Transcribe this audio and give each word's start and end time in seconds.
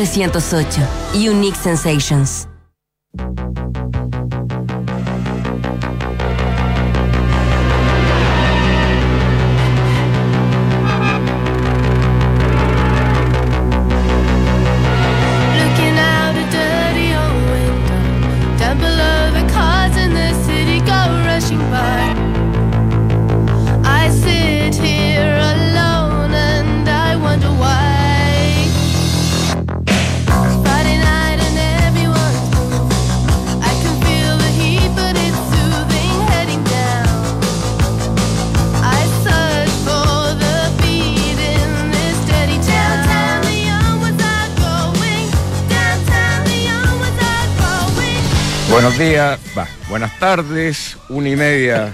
308. 0.00 0.78
Unique 1.12 1.56
Sensations. 1.56 2.46
Buenos 48.98 49.12
días, 49.14 49.40
va, 49.56 49.68
buenas 49.88 50.18
tardes, 50.18 50.98
una 51.08 51.28
y 51.28 51.36
media, 51.36 51.92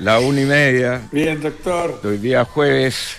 la 0.00 0.18
una 0.18 0.40
y 0.40 0.44
media, 0.44 1.00
Bien, 1.12 1.40
doctor. 1.40 2.00
hoy 2.02 2.18
día 2.18 2.44
jueves 2.44 3.18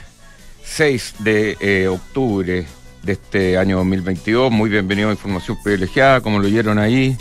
6 0.66 1.16
de 1.20 1.56
eh, 1.62 1.88
octubre 1.88 2.68
de 3.04 3.12
este 3.14 3.58
año 3.58 3.78
2022. 3.78 4.52
Muy 4.52 4.70
bienvenido 4.70 5.08
a 5.08 5.12
Información 5.14 5.58
Privilegiada, 5.64 6.20
como 6.20 6.40
lo 6.40 6.48
oyeron 6.48 6.78
ahí, 6.78 7.16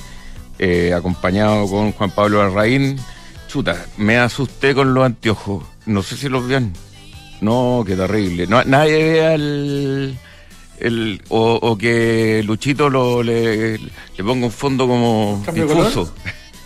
eh, 0.58 0.92
acompañado 0.92 1.68
con 1.68 1.92
Juan 1.92 2.10
Pablo 2.10 2.42
Arraín. 2.42 2.98
Chuta, 3.46 3.86
me 3.96 4.16
asusté 4.18 4.74
con 4.74 4.94
los 4.94 5.04
anteojos, 5.04 5.62
no 5.86 6.02
sé 6.02 6.16
si 6.16 6.28
los 6.28 6.48
vean. 6.48 6.72
No, 7.40 7.84
qué 7.86 7.94
terrible. 7.94 8.48
No, 8.48 8.64
nadie 8.64 9.12
vea 9.12 9.34
el... 9.34 10.18
el 10.84 11.22
o, 11.28 11.54
o 11.54 11.78
que 11.78 12.42
Luchito 12.44 12.90
lo, 12.90 13.22
le, 13.22 13.78
le 13.78 14.24
ponga 14.24 14.46
un 14.46 14.52
fondo 14.52 14.86
como 14.86 15.42
¿Cambio 15.44 15.66
de 15.66 15.74
difuso. 15.74 16.14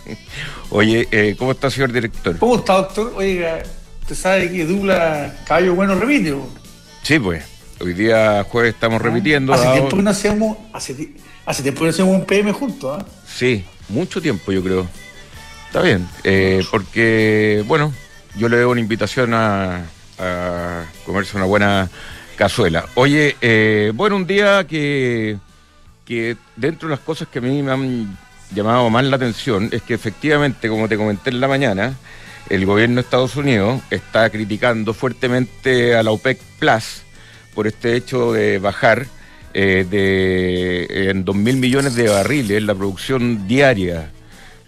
Oye, 0.71 1.07
eh, 1.11 1.35
¿cómo 1.37 1.51
está, 1.51 1.69
señor 1.69 1.91
director? 1.91 2.37
¿Cómo 2.37 2.57
está, 2.57 2.73
doctor? 2.75 3.13
Oiga, 3.15 3.63
usted 4.01 4.15
sabe 4.15 4.51
que 4.51 4.65
Dula 4.65 5.35
Caballo 5.47 5.73
Bueno 5.73 5.95
repite. 5.95 6.35
Sí, 7.03 7.17
pues. 7.17 7.43
Hoy 7.81 7.93
día 7.93 8.43
jueves 8.43 8.73
estamos 8.73 9.01
repitiendo. 9.01 9.53
Hace 9.53 9.71
tiempo 9.71 9.95
que 9.95 10.03
no 10.03 10.09
hacemos, 10.09 10.57
hace, 10.73 11.13
hace 11.45 11.63
tiempo 11.63 11.79
que 11.79 11.85
no 11.85 11.89
hacemos 11.91 12.15
un 12.15 12.25
PM 12.25 12.51
juntos, 12.51 12.99
¿ah? 13.01 13.05
Sí, 13.25 13.63
mucho 13.87 14.21
tiempo 14.21 14.51
yo 14.51 14.61
creo. 14.61 14.85
Está 15.67 15.81
bien, 15.81 16.05
eh, 16.25 16.61
porque, 16.71 17.63
bueno, 17.67 17.93
yo 18.35 18.49
le 18.49 18.57
doy 18.57 18.65
una 18.65 18.81
invitación 18.81 19.33
a, 19.33 19.85
a 20.17 20.83
comerse 21.05 21.37
una 21.37 21.45
buena 21.45 21.89
cazuela. 22.39 22.85
Oye, 22.95 23.35
eh, 23.41 23.91
bueno, 23.93 24.15
un 24.15 24.25
día 24.25 24.65
que, 24.65 25.35
que 26.05 26.37
dentro 26.55 26.87
de 26.87 26.95
las 26.95 27.03
cosas 27.03 27.27
que 27.27 27.39
a 27.39 27.41
mí 27.41 27.61
me 27.61 27.73
han 27.73 28.17
llamado 28.55 28.89
más 28.89 29.03
la 29.03 29.17
atención 29.17 29.67
es 29.73 29.81
que 29.81 29.93
efectivamente, 29.93 30.69
como 30.69 30.87
te 30.87 30.95
comenté 30.95 31.31
en 31.31 31.41
la 31.41 31.49
mañana, 31.49 31.97
el 32.49 32.65
gobierno 32.65 32.95
de 32.95 33.01
Estados 33.01 33.35
Unidos 33.35 33.81
está 33.91 34.29
criticando 34.29 34.93
fuertemente 34.93 35.97
a 35.97 36.01
la 36.01 36.11
OPEC 36.11 36.39
Plus 36.59 37.03
por 37.53 37.67
este 37.67 37.97
hecho 37.97 38.31
de 38.31 38.57
bajar 38.57 39.05
eh, 39.53 39.85
de 39.89 41.09
en 41.09 41.25
2 41.25 41.35
mil 41.35 41.57
millones 41.57 41.95
de 41.95 42.07
barriles 42.07 42.63
la 42.63 42.73
producción 42.73 43.49
diaria, 43.49 44.11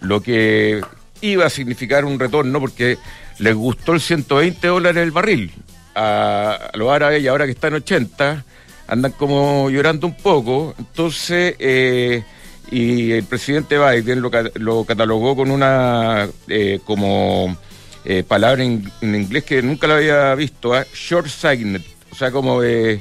lo 0.00 0.20
que 0.20 0.82
iba 1.22 1.46
a 1.46 1.50
significar 1.50 2.04
un 2.04 2.18
retorno 2.18 2.60
porque 2.60 2.98
les 3.38 3.54
gustó 3.54 3.94
el 3.94 4.02
120 4.02 4.66
dólares 4.66 5.02
el 5.02 5.10
barril 5.10 5.52
a, 5.94 6.70
los 6.74 6.90
árabes 6.90 7.22
y 7.22 7.28
ahora 7.28 7.44
que 7.46 7.52
está 7.52 7.68
en 7.68 7.74
80 7.74 8.44
andan 8.88 9.12
como 9.12 9.70
llorando 9.70 10.06
un 10.06 10.16
poco, 10.16 10.74
entonces 10.78 11.54
eh, 11.58 12.22
y 12.70 13.12
el 13.12 13.24
presidente 13.24 13.78
Biden 13.78 14.20
lo, 14.20 14.30
ca- 14.30 14.50
lo 14.54 14.84
catalogó 14.84 15.34
con 15.36 15.50
una 15.50 16.28
eh, 16.48 16.80
como 16.84 17.56
eh, 18.04 18.22
palabra 18.26 18.62
en, 18.64 18.90
inglés 19.02 19.44
que 19.44 19.62
nunca 19.62 19.86
la 19.86 19.96
había 19.96 20.34
visto, 20.34 20.74
¿ah? 20.74 20.84
short 20.94 21.28
sighted, 21.28 21.80
o 22.10 22.14
sea, 22.14 22.30
como 22.30 22.60
de, 22.60 23.00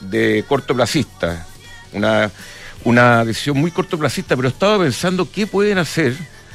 de 0.00 0.44
cortoplacista, 0.48 1.46
una, 1.92 2.30
una 2.84 3.24
decisión 3.24 3.56
muy 3.58 3.70
cortoplacista, 3.70 4.36
pero 4.36 4.48
estaba 4.48 4.78
pensando 4.82 5.28
qué 5.30 5.46
pueden 5.46 5.78
hacer 5.78 6.14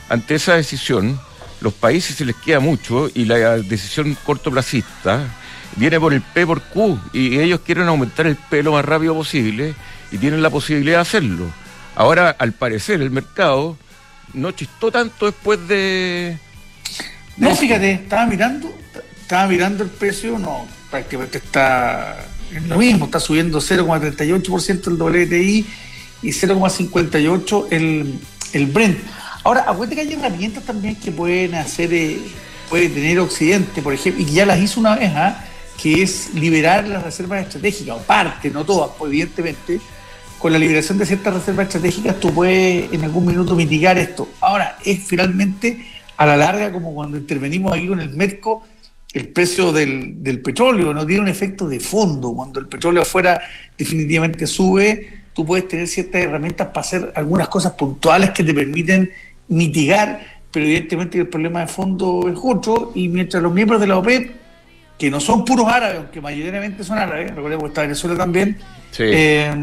ante 0.10 0.36
esa 0.36 0.56
decisión. 0.56 1.20
Los 1.62 1.74
países 1.74 2.16
se 2.16 2.26
les 2.26 2.36
queda 2.36 2.60
mucho 2.60 3.10
y 3.14 3.26
la 3.26 3.58
decisión 3.58 4.16
cortoplacista 4.24 5.28
viene 5.76 6.00
por 6.00 6.14
el 6.14 6.22
P 6.22 6.46
por 6.46 6.62
Q 6.62 7.00
y 7.14 7.40
ellos 7.40 7.62
quieren 7.66 7.88
aumentar 7.88 8.28
el 8.28 8.36
P 8.36 8.64
lo 8.64 8.74
más 8.74 8.86
rápido 8.86 9.14
posible 9.14 9.74
y 10.12 10.18
tienen 10.18 10.42
la 10.42 10.50
posibilidad 10.50 10.98
de 10.98 11.02
hacerlo. 11.02 11.46
Ahora, 11.96 12.36
al 12.38 12.54
parecer, 12.54 13.02
el 13.02 13.12
mercado 13.12 13.78
no 14.34 14.52
chistó 14.52 14.92
tanto 14.92 15.26
después 15.26 15.68
de... 15.68 16.38
No, 17.38 17.56
fíjate, 17.56 17.92
estaba 17.92 18.26
mirando, 18.26 18.74
estaba 19.22 19.48
mirando 19.48 19.84
el 19.84 19.90
precio, 19.90 20.38
no, 20.40 20.68
prácticamente 20.90 21.38
está 21.38 22.26
en 22.54 22.68
lo 22.68 22.78
mismo, 22.78 23.06
está 23.06 23.20
subiendo 23.20 23.60
0,38% 23.60 24.88
el 24.88 24.94
WTI 25.02 25.66
y 26.22 26.30
0,58% 26.30 27.68
el, 27.72 28.20
el 28.54 28.66
Brent. 28.68 29.00
Ahora, 29.44 29.66
acuérdate 29.68 29.96
que 29.96 30.02
hay 30.02 30.14
herramientas 30.14 30.64
también 30.64 30.96
que 30.96 31.12
pueden 31.12 31.56
hacer, 31.56 31.94
eh, 31.94 32.20
puede 32.70 32.90
tener 32.90 33.20
Occidente, 33.20 33.82
por 33.82 33.94
ejemplo, 33.94 34.22
y 34.22 34.26
que 34.26 34.32
ya 34.32 34.46
las 34.46 34.60
hizo 34.60 34.80
una 34.80 34.96
vez, 34.96 35.12
¿ah? 35.16 35.46
que 35.82 36.04
es 36.04 36.34
liberar 36.34 36.88
las 36.88 37.04
reservas 37.04 37.44
estratégicas, 37.44 37.98
o 37.98 38.02
parte, 38.02 38.50
no 38.50 38.66
todas, 38.66 38.92
pues, 38.98 39.10
evidentemente, 39.10 39.80
con 40.38 40.52
la 40.52 40.60
liberación 40.60 40.98
de 40.98 41.06
ciertas 41.06 41.34
reservas 41.34 41.68
estratégicas 41.68 42.20
tú 42.20 42.34
puedes 42.34 42.92
en 42.94 43.04
algún 43.04 43.26
minuto 43.26 43.56
mitigar 43.56 43.98
esto. 43.98 44.30
Ahora, 44.42 44.78
es 44.84 45.00
finalmente 45.00 45.86
a 46.18 46.26
la 46.26 46.38
larga 46.38 46.72
como 46.72 46.94
cuando 46.94 47.18
intervenimos 47.18 47.74
aquí 47.74 47.88
con 47.88 48.00
el 48.00 48.10
Merco, 48.10 48.64
el 49.14 49.30
precio 49.30 49.72
del, 49.72 50.22
del 50.22 50.42
petróleo 50.42 50.94
no 50.94 51.06
tiene 51.06 51.24
un 51.24 51.28
efecto 51.28 51.68
de 51.68 51.80
fondo. 51.80 52.34
Cuando 52.34 52.60
el 52.60 52.68
petróleo 52.68 53.02
afuera 53.02 53.42
definitivamente 53.78 54.46
sube, 54.48 55.24
tú 55.34 55.46
puedes 55.46 55.68
tener 55.68 55.88
ciertas 55.88 56.22
herramientas 56.22 56.68
para 56.68 56.82
hacer 56.82 57.12
algunas 57.16 57.48
cosas 57.48 57.74
puntuales 57.74 58.32
que 58.32 58.44
te 58.44 58.54
permiten 58.54 59.12
mitigar, 59.50 60.22
pero 60.52 60.66
evidentemente 60.66 61.18
el 61.20 61.28
problema 61.28 61.62
de 61.62 61.68
fondo 61.68 62.30
es 62.32 62.40
otro, 62.42 62.92
y 62.96 63.08
mientras 63.10 63.44
los 63.44 63.52
miembros 63.54 63.82
de 63.82 63.88
la 63.88 63.98
OPEP, 63.98 64.32
que 64.98 65.10
no 65.10 65.20
son 65.20 65.46
puros 65.46 65.68
árabes, 65.68 65.98
aunque 65.98 66.22
mayoritariamente 66.22 66.84
son 66.84 66.98
árabes, 66.98 67.34
recordemos 67.36 67.64
que 67.64 67.68
está 67.70 67.82
Venezuela 67.82 68.18
también, 68.18 68.58
Sí. 68.92 69.04
eh, 69.06 69.54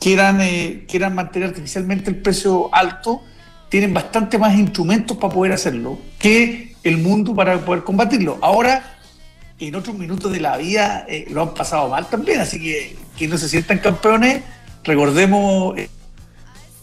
quieran, 0.00 0.40
eh, 0.40 0.84
quieran 0.88 1.14
mantener 1.14 1.50
artificialmente 1.50 2.10
el 2.10 2.16
precio 2.16 2.74
alto, 2.74 3.22
tienen 3.68 3.94
bastante 3.94 4.36
más 4.38 4.54
instrumentos 4.54 5.16
para 5.16 5.32
poder 5.32 5.52
hacerlo 5.52 5.98
que 6.18 6.74
el 6.82 6.96
mundo 6.98 7.34
para 7.34 7.58
poder 7.58 7.84
combatirlo. 7.84 8.38
Ahora, 8.40 8.96
en 9.60 9.74
otros 9.74 9.96
minutos 9.96 10.32
de 10.32 10.40
la 10.40 10.56
vida 10.56 11.04
eh, 11.08 11.26
lo 11.30 11.42
han 11.42 11.54
pasado 11.54 11.88
mal 11.88 12.08
también, 12.08 12.40
así 12.40 12.58
que 12.60 12.96
que 13.16 13.28
no 13.28 13.36
se 13.36 13.48
sientan 13.50 13.78
campeones, 13.78 14.42
recordemos... 14.82 15.78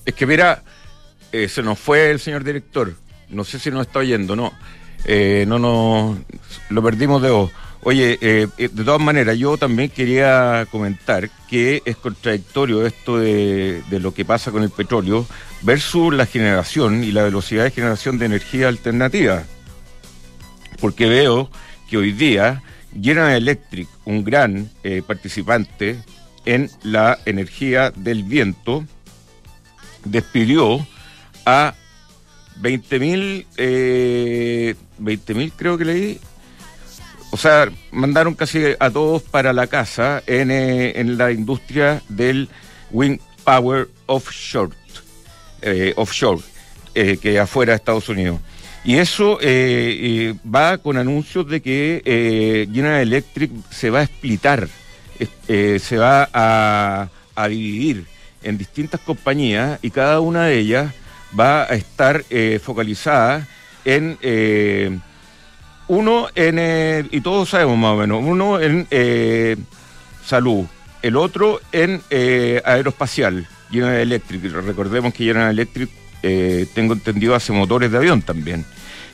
Es 0.06 0.14
que 0.14 0.26
mira, 0.28 0.62
eh, 1.44 1.50
se 1.50 1.62
nos 1.62 1.78
fue 1.78 2.10
el 2.10 2.20
señor 2.20 2.44
director. 2.44 2.94
No 3.30 3.44
sé 3.44 3.60
si 3.60 3.70
nos 3.70 3.86
está 3.86 4.00
oyendo, 4.00 4.36
no. 4.36 4.54
Eh, 5.06 5.46
no 5.48 5.60
nos 5.60 6.18
lo 6.70 6.84
perdimos 6.84 7.22
de 7.22 7.30
voz. 7.30 7.52
Oye, 7.84 8.18
eh, 8.22 8.48
de 8.58 8.84
todas 8.84 9.00
maneras, 9.00 9.38
yo 9.38 9.56
también 9.56 9.90
quería 9.90 10.68
comentar 10.72 11.30
que 11.48 11.84
es 11.86 11.96
contradictorio 11.96 12.86
esto 12.86 13.20
de, 13.20 13.84
de 13.90 14.00
lo 14.00 14.14
que 14.14 14.26
pasa 14.26 14.52
con 14.52 14.64
el 14.64 14.72
petróleo 14.72 15.28
versus 15.62 16.14
la 16.14 16.26
generación 16.26 17.04
y 17.04 17.12
la 17.12 17.24
velocidad 17.24 17.66
de 17.66 17.72
generación 17.72 18.18
de 18.18 18.26
energía 18.26 18.68
alternativa. 18.68 19.44
Porque 20.82 21.06
veo 21.08 21.50
que 21.88 21.98
hoy 21.98 22.12
día 22.12 22.64
General 23.00 23.36
Electric, 23.36 23.88
un 24.06 24.24
gran 24.24 24.70
participante 25.06 25.98
en 26.46 26.70
la 26.84 27.20
energía 27.26 27.92
del 27.92 28.24
viento, 28.24 28.84
despidió 30.04 30.86
a 31.48 31.74
20.000, 32.62 33.46
eh, 33.56 34.76
20.000 35.00 35.54
creo 35.56 35.78
que 35.78 35.86
leí. 35.86 36.20
O 37.32 37.38
sea, 37.38 37.72
mandaron 37.92 38.36
casi 38.36 38.64
a 38.80 38.90
todos 38.90 39.22
para 39.24 39.54
la 39.54 39.68
casa 39.68 40.22
en, 40.28 40.52
eh, 40.52 41.00
en 41.00 41.18
la 41.18 41.32
industria 41.32 42.02
del 42.10 42.50
wind 42.92 43.20
power 43.46 43.88
offshore, 44.08 44.74
eh, 45.62 45.94
offshore 45.96 46.42
que 47.22 47.40
afuera 47.40 47.74
de 47.74 47.78
Estados 47.78 48.10
Unidos. 48.10 48.40
Y 48.84 48.96
eso 48.96 49.38
va 49.40 50.80
con 50.80 50.98
anuncios 50.98 51.48
de 51.48 51.62
que 51.62 52.68
General 52.74 53.02
Electric 53.02 53.52
se 53.70 53.92
va 53.92 54.00
a 54.00 54.04
explitar, 54.04 54.68
se 55.48 55.98
va 55.98 56.28
a 56.34 57.48
dividir 57.48 58.06
en 58.42 58.58
distintas 58.58 59.00
compañías 59.02 59.78
y 59.84 59.92
cada 59.92 60.22
una 60.22 60.46
de 60.46 60.58
ellas 60.58 60.92
va 61.38 61.64
a 61.64 61.76
estar 61.76 62.24
eh, 62.30 62.60
focalizada 62.64 63.48
en 63.86 64.18
eh, 64.22 64.98
uno 65.88 66.28
en 66.36 66.58
eh, 66.60 67.06
y 67.12 67.22
todos 67.22 67.50
sabemos 67.50 67.78
más 67.78 67.92
o 67.92 67.98
menos 67.98 68.22
uno 68.24 68.60
en 68.60 68.88
salud 70.26 70.66
el 71.02 71.16
otro 71.16 71.62
en 71.72 72.02
aeroespacial 72.66 73.48
General 73.72 73.96
Electric. 73.96 74.44
Recordemos 74.52 75.14
que 75.14 75.26
General 75.26 75.52
Electric 75.52 75.90
tengo 76.74 76.94
entendido 76.94 77.36
hace 77.36 77.54
motores 77.54 77.92
de 77.92 77.98
avión 77.98 78.22
también. 78.22 78.66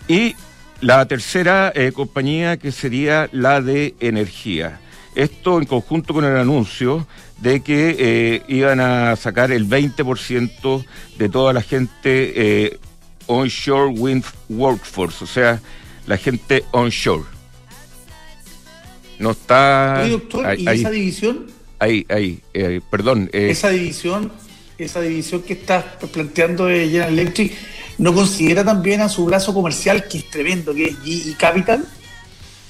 Y 0.08 0.36
la 0.82 1.06
tercera 1.08 1.72
compañía 1.94 2.58
que 2.58 2.72
sería 2.72 3.30
la 3.32 3.62
de 3.62 3.94
energía 4.00 4.80
esto 5.16 5.60
en 5.60 5.66
conjunto 5.66 6.14
con 6.14 6.26
el 6.26 6.36
anuncio 6.38 7.08
de 7.40 7.62
que 7.62 7.96
eh, 8.00 8.44
iban 8.48 8.80
a 8.80 9.16
sacar 9.16 9.52
el 9.52 9.68
20% 9.68 10.86
de 11.18 11.30
toda 11.30 11.54
la 11.54 11.62
gente 11.62 12.34
eh, 12.36 12.80
onshore 13.28 13.90
wind 13.90 14.24
workforce, 14.50 15.24
o 15.24 15.28
sea, 15.28 15.62
la 16.08 16.18
gente 16.18 16.64
onshore. 16.72 17.24
No 19.20 19.32
está. 19.32 20.08
doctor, 20.08 20.60
¿y 20.60 20.68
esa 20.68 20.90
división? 20.90 21.48
Ahí, 21.80 22.06
ahí, 22.10 22.42
eh, 22.54 22.82
perdón. 22.90 23.30
esa 23.34 23.70
división, 23.70 24.32
esa 24.78 25.02
división 25.02 25.42
que 25.44 25.54
estás 25.54 25.84
planteando 26.12 26.66
de 26.66 26.88
General 26.88 27.12
Electric, 27.12 27.54
¿no 27.98 28.14
considera 28.14 28.64
también 28.64 29.02
a 29.02 29.10
su 29.10 29.26
brazo 29.26 29.54
comercial, 29.54 30.08
que 30.08 30.20
es 30.20 30.30
tremendo, 30.30 30.74
que 30.74 30.86
es 30.86 30.98
GE 31.04 31.36
Capital? 31.38 31.86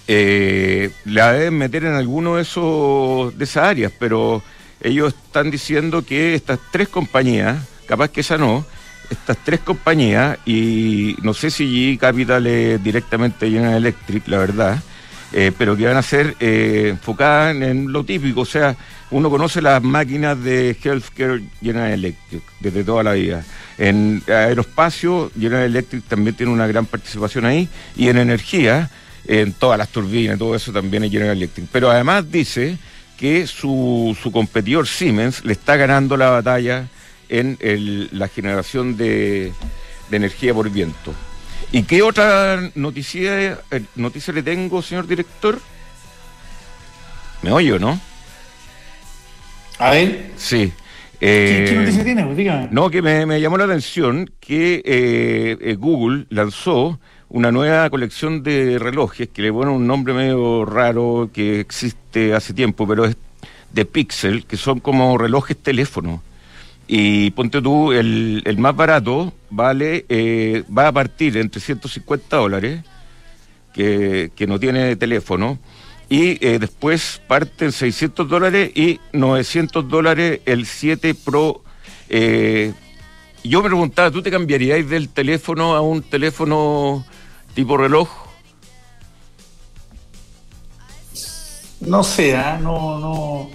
Eh, 0.08 0.92
la 1.06 1.34
deben 1.34 1.58
meter 1.58 1.86
en 1.86 1.94
alguno 1.94 2.36
de 2.36 2.42
esos 2.42 3.38
de 3.38 3.44
esas 3.44 3.64
áreas, 3.66 3.92
pero 4.00 4.44
ellos 4.82 5.14
están 5.14 5.50
diciendo 5.50 6.06
que 6.06 6.36
estas 6.36 6.60
tres 6.72 6.90
compañías, 6.90 7.58
capaz 7.88 8.10
que 8.10 8.22
esa 8.22 8.38
no, 8.38 8.66
estas 9.10 9.38
tres 9.44 9.62
compañías, 9.62 10.38
y 10.46 11.16
no 11.22 11.34
sé 11.34 11.50
si 11.50 11.66
G 11.66 12.00
Capital 12.00 12.46
es 12.48 12.84
directamente 12.84 13.50
General 13.50 13.78
Electric, 13.78 14.28
la 14.28 14.38
verdad, 14.40 14.84
eh, 15.32 15.52
pero 15.58 15.76
que 15.78 15.88
van 15.88 15.98
a 15.98 16.04
ser 16.04 16.36
eh, 16.40 16.88
enfocadas 16.90 17.56
en, 17.56 17.92
lo 17.92 18.04
típico, 18.04 18.42
o 18.42 18.46
sea, 18.46 18.76
uno 19.10 19.30
conoce 19.30 19.62
las 19.62 19.82
máquinas 19.82 20.42
de 20.44 20.76
Healthcare 20.84 21.42
General 21.62 21.92
Electric 21.92 22.44
desde 22.60 22.84
toda 22.84 23.04
la 23.04 23.14
vida. 23.14 23.44
En 23.78 24.22
aeroespacio, 24.28 25.32
General 25.40 25.66
Electric 25.66 26.04
también 26.04 26.36
tiene 26.36 26.52
una 26.52 26.68
gran 26.68 26.86
participación 26.86 27.46
ahí, 27.46 27.70
y 27.96 28.10
en 28.10 28.18
energía, 28.18 28.90
en 29.26 29.54
todas 29.54 29.78
las 29.78 29.90
turbinas, 29.90 30.38
todo 30.38 30.56
eso 30.56 30.72
también 30.72 31.04
es 31.04 31.12
General 31.12 31.36
Electric. 31.36 31.68
Pero 31.72 31.90
además 31.90 32.30
dice 32.32 32.78
que 33.18 33.48
su, 33.48 34.18
su 34.22 34.32
competidor 34.32 34.88
Siemens 34.88 35.46
le 35.46 35.54
está 35.54 35.76
ganando 35.78 36.18
la 36.18 36.30
batalla 36.30 36.88
en 37.30 37.58
la 38.12 38.28
generación 38.28 38.96
de, 38.98 39.52
energía 40.12 40.54
por 40.54 40.70
viento. 40.70 41.14
¿Y 41.72 41.84
qué 41.84 42.04
otra 42.04 42.72
noticia, 42.76 43.60
eh, 43.72 43.84
noticia 43.96 44.34
le 44.34 44.44
tengo, 44.44 44.82
señor 44.82 45.08
director? 45.08 45.60
¿Me 47.42 47.52
oye 47.52 47.80
no? 47.80 48.00
A 49.80 49.90
ver. 49.90 50.32
Sí. 50.38 50.72
¿Qué, 51.20 51.66
eh, 51.72 51.76
noticia 51.76 52.04
tiene? 52.04 52.24
Pues 52.26 52.38
dígame. 52.38 52.68
No, 52.70 52.92
que 52.92 53.02
me, 53.02 53.42
llamó 53.42 53.58
la 53.58 53.64
atención 53.64 54.30
que 54.40 54.84
eh, 54.86 55.76
Google 55.80 56.26
lanzó 56.30 57.00
una 57.34 57.52
nueva 57.52 57.90
colección 57.90 58.44
de 58.44 58.78
relojes 58.78 59.28
que 59.28 59.42
le 59.42 59.52
ponen 59.52 59.74
un 59.74 59.88
nombre 59.88 60.14
medio 60.14 60.66
raro 60.66 61.32
que 61.34 61.60
existe 61.60 62.36
hace 62.36 62.54
tiempo, 62.54 62.88
pero 62.88 63.06
es 63.06 63.18
de 63.72 63.86
Pixel, 63.86 64.46
que 64.46 64.56
son 64.56 64.80
como 64.80 65.18
relojes 65.18 65.58
teléfono. 65.58 66.22
Y 66.88 67.32
ponte 67.32 67.60
tú, 67.60 67.92
el, 67.92 68.44
el 68.46 68.58
más 68.60 68.76
barato 68.76 69.34
vale, 69.50 70.06
eh, 70.10 70.64
va 70.76 70.88
a 70.88 70.92
partir 70.92 71.36
entre 71.38 71.60
150 71.60 72.38
dólares, 72.38 72.84
que, 73.74 74.32
que 74.36 74.46
no 74.46 74.60
tiene 74.60 74.96
teléfono, 74.96 75.58
y 76.10 76.38
eh, 76.46 76.60
después 76.60 77.20
parte 77.28 77.66
en 77.66 77.72
600 77.72 78.30
dólares 78.30 78.72
y 78.76 79.00
900 79.12 79.90
dólares 79.90 80.42
el 80.46 80.68
7 80.68 81.16
Pro. 81.16 81.64
Eh, 82.10 82.74
yo 83.44 83.64
me 83.64 83.70
preguntaba, 83.70 84.12
¿tú 84.12 84.22
te 84.22 84.30
cambiarías 84.30 84.88
del 84.88 85.10
teléfono 85.10 85.74
a 85.74 85.82
un 85.82 86.04
teléfono 86.04 87.04
tipo 87.54 87.78
reloj? 87.78 88.10
No 91.82 92.04
sé, 92.04 92.36
¿ah? 92.36 92.58
no, 92.62 93.00
no, 93.00 93.50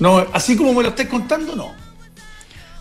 no, 0.00 0.26
así 0.32 0.56
como 0.56 0.72
me 0.72 0.82
lo 0.82 0.88
estés 0.90 1.08
contando, 1.08 1.54
no. 1.54 1.72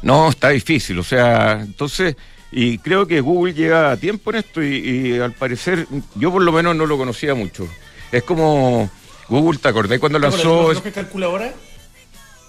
No, 0.01 0.29
está 0.29 0.49
difícil, 0.49 0.99
o 0.99 1.03
sea, 1.03 1.61
entonces, 1.61 2.15
y 2.51 2.77
creo 2.77 3.07
que 3.07 3.21
Google 3.21 3.53
llega 3.53 3.91
a 3.91 3.97
tiempo 3.97 4.31
en 4.31 4.37
esto 4.37 4.61
y, 4.63 5.19
al 5.19 5.33
parecer, 5.33 5.87
yo 6.15 6.31
por 6.31 6.41
lo 6.41 6.51
menos 6.51 6.75
no 6.75 6.85
lo 6.85 6.97
conocía 6.97 7.35
mucho. 7.35 7.67
Es 8.11 8.23
como 8.23 8.89
Google, 9.27 9.59
¿te 9.59 9.69
acordás 9.69 9.99
cuando 9.99 10.19
lanzó... 10.19 10.37
¿Te 10.37 10.67
relojes 10.67 10.93
calculadora? 10.93 11.53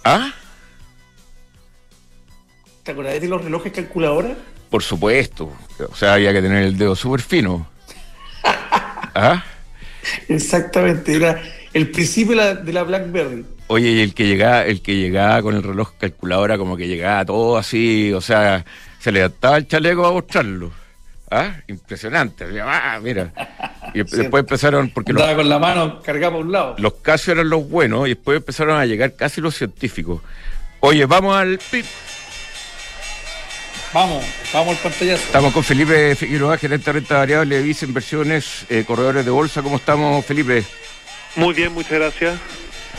¿Ah? 0.04 0.32
¿Te 2.82 2.92
acordás 2.92 3.20
de 3.20 3.28
los 3.28 3.42
relojes 3.42 3.72
calculadora? 3.72 4.36
Por 4.68 4.82
supuesto, 4.82 5.52
o 5.90 5.94
sea, 5.94 6.14
había 6.14 6.32
que 6.32 6.42
tener 6.42 6.64
el 6.64 6.76
dedo 6.76 6.94
súper 6.94 7.22
fino. 7.22 7.73
¿Ah? 9.14 9.44
Exactamente, 10.28 11.14
era 11.14 11.42
el 11.72 11.90
principio 11.90 12.36
de 12.36 12.72
la, 12.72 12.82
BlackBerry. 12.82 13.44
Oye, 13.68 13.90
y 13.90 14.00
el 14.00 14.14
que 14.14 14.26
llegaba, 14.26 14.64
el 14.64 14.82
que 14.82 14.96
llegaba 14.96 15.40
con 15.42 15.54
el 15.54 15.62
reloj 15.62 15.92
calculadora, 15.98 16.58
como 16.58 16.76
que 16.76 16.86
llegaba 16.86 17.24
todo 17.24 17.56
así, 17.56 18.12
o 18.12 18.20
sea, 18.20 18.64
se 19.00 19.10
le 19.10 19.20
levantaba 19.20 19.56
el 19.56 19.66
chaleco 19.66 20.06
a 20.06 20.12
mostrarlo. 20.12 20.72
¿Ah? 21.30 21.54
Impresionante. 21.66 22.44
Ah, 22.60 23.00
mira. 23.02 23.32
Y 23.94 23.98
después 24.04 24.42
empezaron, 24.42 24.90
porque 24.90 25.12
los, 25.12 25.22
con 25.34 25.48
la 25.48 25.58
mano 25.58 26.00
cargaba 26.02 26.36
a 26.36 26.38
un 26.38 26.52
lado. 26.52 26.76
Los 26.78 26.94
Casio 26.94 27.32
eran 27.32 27.48
los 27.48 27.68
buenos 27.68 28.06
y 28.06 28.10
después 28.10 28.36
empezaron 28.36 28.78
a 28.78 28.86
llegar 28.86 29.14
casi 29.16 29.40
los 29.40 29.56
científicos. 29.56 30.20
Oye, 30.80 31.06
vamos 31.06 31.34
al 31.36 31.58
Vamos, 33.94 34.24
vamos 34.52 34.76
al 34.76 34.90
pantallazo. 34.90 35.24
Estamos 35.24 35.52
con 35.52 35.62
Felipe 35.62 36.16
Figueroa, 36.16 36.58
gerente 36.58 36.86
de 36.86 36.94
renta 36.94 37.18
variable, 37.18 37.62
Vice 37.62 37.86
Inversiones, 37.86 38.66
eh, 38.68 38.82
corredores 38.84 39.24
de 39.24 39.30
bolsa. 39.30 39.62
¿Cómo 39.62 39.76
estamos, 39.76 40.26
Felipe? 40.26 40.64
Muy 41.36 41.54
bien, 41.54 41.72
muchas 41.72 41.92
gracias. 41.92 42.40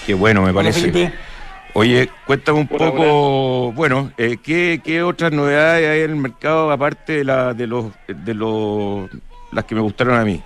Qué 0.06 0.13
bueno, 0.13 0.42
me 0.42 0.53
parece. 0.53 1.12
Oye, 1.74 2.09
cuéntame 2.25 2.59
un 2.59 2.68
poco, 2.69 3.74
bueno, 3.74 4.13
eh, 4.18 4.38
¿qué, 4.42 4.80
¿qué, 4.81 5.03
otras 5.03 5.33
novedades 5.33 5.89
hay 5.89 6.00
en 6.03 6.12
el 6.12 6.15
mercado 6.15 6.72
aparte 6.72 7.17
de, 7.17 7.25
la, 7.25 7.53
de, 7.53 7.67
los, 7.67 7.88
de 8.08 8.34
los, 8.34 9.10
las 9.51 9.65
que 9.65 9.75
me 9.75 9.81
gustaron 9.81 10.17
a 10.17 10.24
mí? 10.24 10.41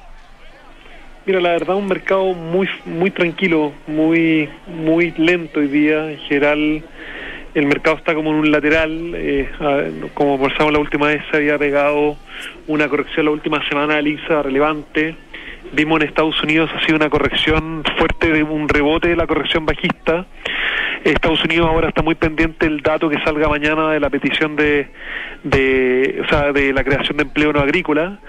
Mira, 1.28 1.42
la 1.42 1.50
verdad, 1.50 1.76
un 1.76 1.88
mercado 1.88 2.34
muy, 2.34 2.68
muy 2.86 3.12
tranquilo, 3.12 3.72
muy, 3.86 4.50
muy 4.66 5.12
lento 5.12 5.60
hoy 5.60 5.68
día. 5.68 6.10
En 6.10 6.18
general, 6.22 6.84
el 7.60 7.68
mercado 7.68 7.98
está 7.98 8.16
como 8.16 8.32
en 8.32 8.38
un 8.38 8.52
lateral, 8.52 9.14
eh, 9.16 9.50
como 10.14 10.38
conversamos 10.38 10.74
la 10.74 10.80
última 10.80 11.08
vez, 11.08 11.22
se 11.30 11.38
había 11.38 11.58
pegado 11.58 12.18
una 12.68 12.88
corrección 12.88 13.26
la 13.26 13.32
última 13.32 13.68
semana 13.68 13.96
de 13.96 14.04
Lisa 14.04 14.42
relevante. 14.42 15.16
Vimos 15.74 16.02
en 16.02 16.08
Estados 16.08 16.42
Unidos 16.42 16.70
ha 16.74 16.84
sido 16.86 16.96
una 16.96 17.10
corrección 17.10 17.84
fuerte 17.98 18.32
de 18.32 18.44
un 18.44 18.68
rebote 18.70 19.10
de 19.10 19.16
la 19.16 19.28
corrección 19.28 19.66
bajista. 19.66 20.26
Estados 21.04 21.44
Unidos 21.44 21.68
ahora 21.68 21.90
está 21.90 22.02
muy 22.02 22.16
pendiente 22.16 22.66
el 22.66 22.82
dato 22.82 23.10
que 23.10 23.20
salga 23.24 23.48
mañana 23.48 23.92
de 23.92 24.00
la 24.00 24.10
petición 24.10 24.56
de, 24.56 24.88
de, 25.44 26.22
o 26.26 26.30
sea, 26.30 26.52
de 26.52 26.74
la 26.74 26.84
creación 26.84 27.18
de 27.18 27.24
empleo 27.24 27.54
no 27.54 27.60
agrícola, 27.62 28.20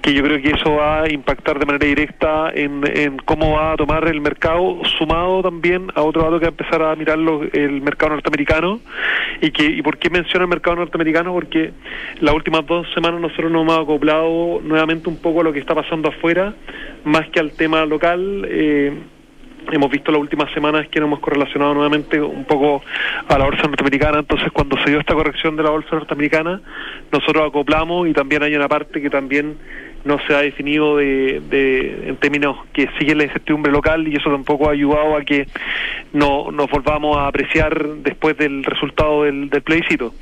que 0.00 0.12
yo 0.12 0.22
creo 0.22 0.40
que 0.40 0.50
eso 0.50 0.76
va 0.76 1.02
a 1.02 1.12
impactar 1.12 1.58
de 1.58 1.66
manera 1.66 1.86
directa 1.86 2.50
en, 2.54 2.82
en 2.86 3.18
cómo 3.18 3.52
va 3.52 3.72
a 3.72 3.76
tomar 3.76 4.06
el 4.08 4.20
mercado, 4.20 4.80
sumado 4.98 5.42
también 5.42 5.88
a 5.94 6.02
otro 6.02 6.22
dato 6.22 6.38
que 6.38 6.46
va 6.46 6.48
a 6.48 6.50
empezar 6.50 6.82
a 6.82 6.96
mirar 6.96 7.18
el 7.52 7.82
mercado 7.82 8.12
norteamericano. 8.12 8.80
¿Y, 9.40 9.50
que, 9.50 9.64
¿Y 9.64 9.82
por 9.82 9.98
qué 9.98 10.10
menciona 10.10 10.44
el 10.44 10.48
mercado 10.48 10.76
norteamericano? 10.76 11.32
Porque 11.32 11.72
las 12.20 12.34
últimas 12.34 12.66
dos 12.66 12.86
semanas 12.94 13.20
nosotros 13.20 13.50
nos 13.50 13.62
hemos 13.62 13.78
acoplado 13.78 14.60
nuevamente 14.62 15.08
un 15.08 15.16
poco 15.16 15.40
a 15.40 15.44
lo 15.44 15.52
que 15.52 15.58
está 15.58 15.74
pasando 15.74 16.08
afuera, 16.08 16.54
más 17.04 17.28
que 17.30 17.40
al 17.40 17.52
tema 17.52 17.84
local. 17.84 18.46
Eh, 18.48 18.92
hemos 19.70 19.90
visto 19.90 20.10
las 20.10 20.20
últimas 20.20 20.52
semanas 20.52 20.88
que 20.88 21.00
nos 21.00 21.06
hemos 21.08 21.20
correlacionado 21.20 21.74
nuevamente 21.74 22.20
un 22.20 22.44
poco 22.44 22.82
a 23.28 23.38
la 23.38 23.44
bolsa 23.44 23.62
norteamericana, 23.62 24.20
entonces 24.20 24.50
cuando 24.52 24.76
se 24.78 24.90
dio 24.90 25.00
esta 25.00 25.14
corrección 25.14 25.56
de 25.56 25.62
la 25.62 25.70
bolsa 25.70 25.90
norteamericana, 25.92 26.60
nosotros 27.10 27.48
acoplamos 27.48 28.08
y 28.08 28.12
también 28.12 28.42
hay 28.42 28.54
una 28.54 28.68
parte 28.68 29.00
que 29.00 29.10
también 29.10 29.56
no 30.04 30.18
se 30.26 30.34
ha 30.34 30.40
definido 30.40 30.96
de, 30.96 31.40
de, 31.48 32.08
en 32.08 32.16
términos 32.16 32.56
que 32.72 32.88
sigue 32.98 33.14
la 33.14 33.24
incertidumbre 33.24 33.70
local 33.70 34.08
y 34.08 34.16
eso 34.16 34.30
tampoco 34.30 34.68
ha 34.68 34.72
ayudado 34.72 35.16
a 35.16 35.22
que 35.22 35.46
no 36.12 36.50
nos 36.50 36.68
volvamos 36.70 37.16
a 37.16 37.26
apreciar 37.26 37.86
después 38.02 38.36
del 38.36 38.64
resultado 38.64 39.24
del, 39.24 39.48
del 39.48 39.62
plebiscito. 39.62 40.12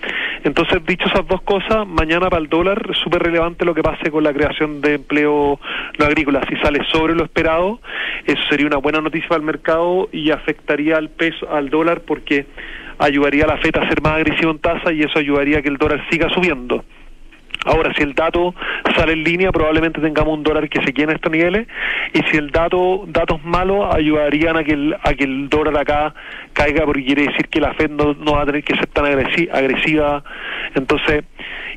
Entonces, 0.45 0.85
dicho 0.87 1.07
esas 1.07 1.27
dos 1.27 1.43
cosas, 1.43 1.87
mañana 1.87 2.29
para 2.31 2.43
el 2.43 2.49
dólar 2.49 2.95
súper 2.95 3.23
relevante 3.23 3.65
lo 3.65 3.75
que 3.75 3.83
pase 3.83 4.11
con 4.11 4.25
la 4.25 4.33
creación 4.33 4.81
de 4.81 4.95
empleo 4.95 5.61
no 5.99 6.05
agrícola. 6.05 6.41
Si 6.49 6.57
sale 6.57 6.85
sobre 6.91 7.15
lo 7.15 7.25
esperado, 7.25 7.81
eso 8.27 8.43
sería 8.49 8.67
una 8.67 8.79
buena 8.79 9.01
noticia 9.01 9.29
para 9.29 9.41
el 9.41 9.47
mercado 9.47 10.09
y 10.13 10.31
afectaría 10.31 10.97
al 10.97 11.11
peso, 11.11 11.51
al 11.51 11.69
dólar, 11.71 12.03
porque 12.07 12.47
ayudaría 12.99 13.45
a 13.45 13.49
la 13.49 13.57
FED 13.59 13.77
a 13.77 13.89
ser 13.89 14.01
más 14.03 14.15
agresivo 14.15 14.51
en 14.51 14.59
tasa 14.59 14.93
y 14.93 15.03
eso 15.03 15.19
ayudaría 15.19 15.59
a 15.59 15.63
que 15.63 15.69
el 15.69 15.77
dólar 15.77 16.05
siga 16.11 16.29
subiendo. 16.31 16.85
Ahora, 17.65 17.93
si 17.95 18.03
el 18.03 18.15
dato 18.15 18.55
sale 18.97 19.13
en 19.13 19.25
línea, 19.25 19.53
probablemente 19.53 20.01
tengamos 20.01 20.37
un 20.37 20.43
dólar 20.43 20.69
que 20.69 20.81
se 20.83 20.93
en 21.03 21.11
estos 21.11 21.31
niveles, 21.31 21.67
y 22.13 22.23
si 22.31 22.37
el 22.37 22.51
dato 22.51 23.05
datos 23.07 23.43
malos 23.45 23.95
ayudarían 23.95 24.57
a 24.57 24.65
que 24.65 24.73
el, 24.73 24.95
a 25.03 25.15
que 25.15 25.25
el 25.25 25.49
dólar 25.49 25.79
acá 25.79 26.15
caiga, 26.53 26.85
porque 26.85 27.05
quiere 27.05 27.23
decir 27.27 27.49
que 27.49 27.61
la 27.61 27.75
Fed 27.75 27.91
no, 27.91 28.15
no 28.15 28.33
va 28.33 28.43
a 28.43 28.47
tener 28.47 28.65
que 28.65 28.75
ser 28.75 28.87
tan 28.89 29.07
agresiva. 29.07 30.23
Entonces, 30.75 31.25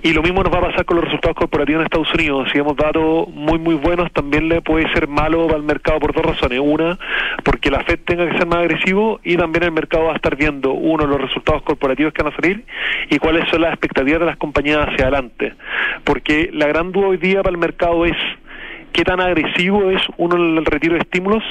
y 0.01 0.13
lo 0.13 0.21
mismo 0.21 0.43
nos 0.43 0.53
va 0.53 0.59
a 0.59 0.69
pasar 0.69 0.85
con 0.85 0.97
los 0.97 1.05
resultados 1.05 1.37
corporativos 1.37 1.79
en 1.79 1.85
Estados 1.85 2.13
Unidos. 2.13 2.49
Si 2.51 2.57
vemos 2.57 2.75
datos 2.75 3.27
muy, 3.29 3.57
muy 3.57 3.75
buenos, 3.75 4.11
también 4.11 4.49
le 4.49 4.61
puede 4.61 4.91
ser 4.93 5.07
malo 5.07 5.55
el 5.55 5.63
mercado 5.63 5.99
por 5.99 6.13
dos 6.13 6.25
razones. 6.25 6.59
Una, 6.61 6.99
porque 7.43 7.71
la 7.71 7.83
Fed 7.83 7.99
tenga 8.05 8.29
que 8.29 8.37
ser 8.37 8.47
más 8.47 8.59
agresivo 8.59 9.19
y 9.23 9.37
también 9.37 9.63
el 9.63 9.71
mercado 9.71 10.05
va 10.05 10.13
a 10.13 10.15
estar 10.15 10.35
viendo, 10.35 10.73
uno, 10.73 11.05
los 11.07 11.21
resultados 11.21 11.63
corporativos 11.63 12.13
que 12.13 12.21
van 12.21 12.33
a 12.33 12.35
salir 12.35 12.65
y 13.09 13.17
cuáles 13.17 13.47
son 13.49 13.61
las 13.61 13.71
expectativas 13.71 14.19
de 14.19 14.25
las 14.25 14.37
compañías 14.37 14.87
hacia 14.87 15.05
adelante. 15.05 15.53
Porque 16.03 16.49
la 16.51 16.67
gran 16.67 16.91
duda 16.91 17.07
hoy 17.07 17.17
día 17.17 17.41
para 17.41 17.51
el 17.51 17.57
mercado 17.57 18.05
es 18.05 18.17
qué 18.91 19.03
tan 19.03 19.21
agresivo 19.21 19.89
es 19.89 20.01
uno 20.17 20.35
el 20.35 20.65
retiro 20.65 20.95
de 20.95 21.01
estímulos 21.01 21.43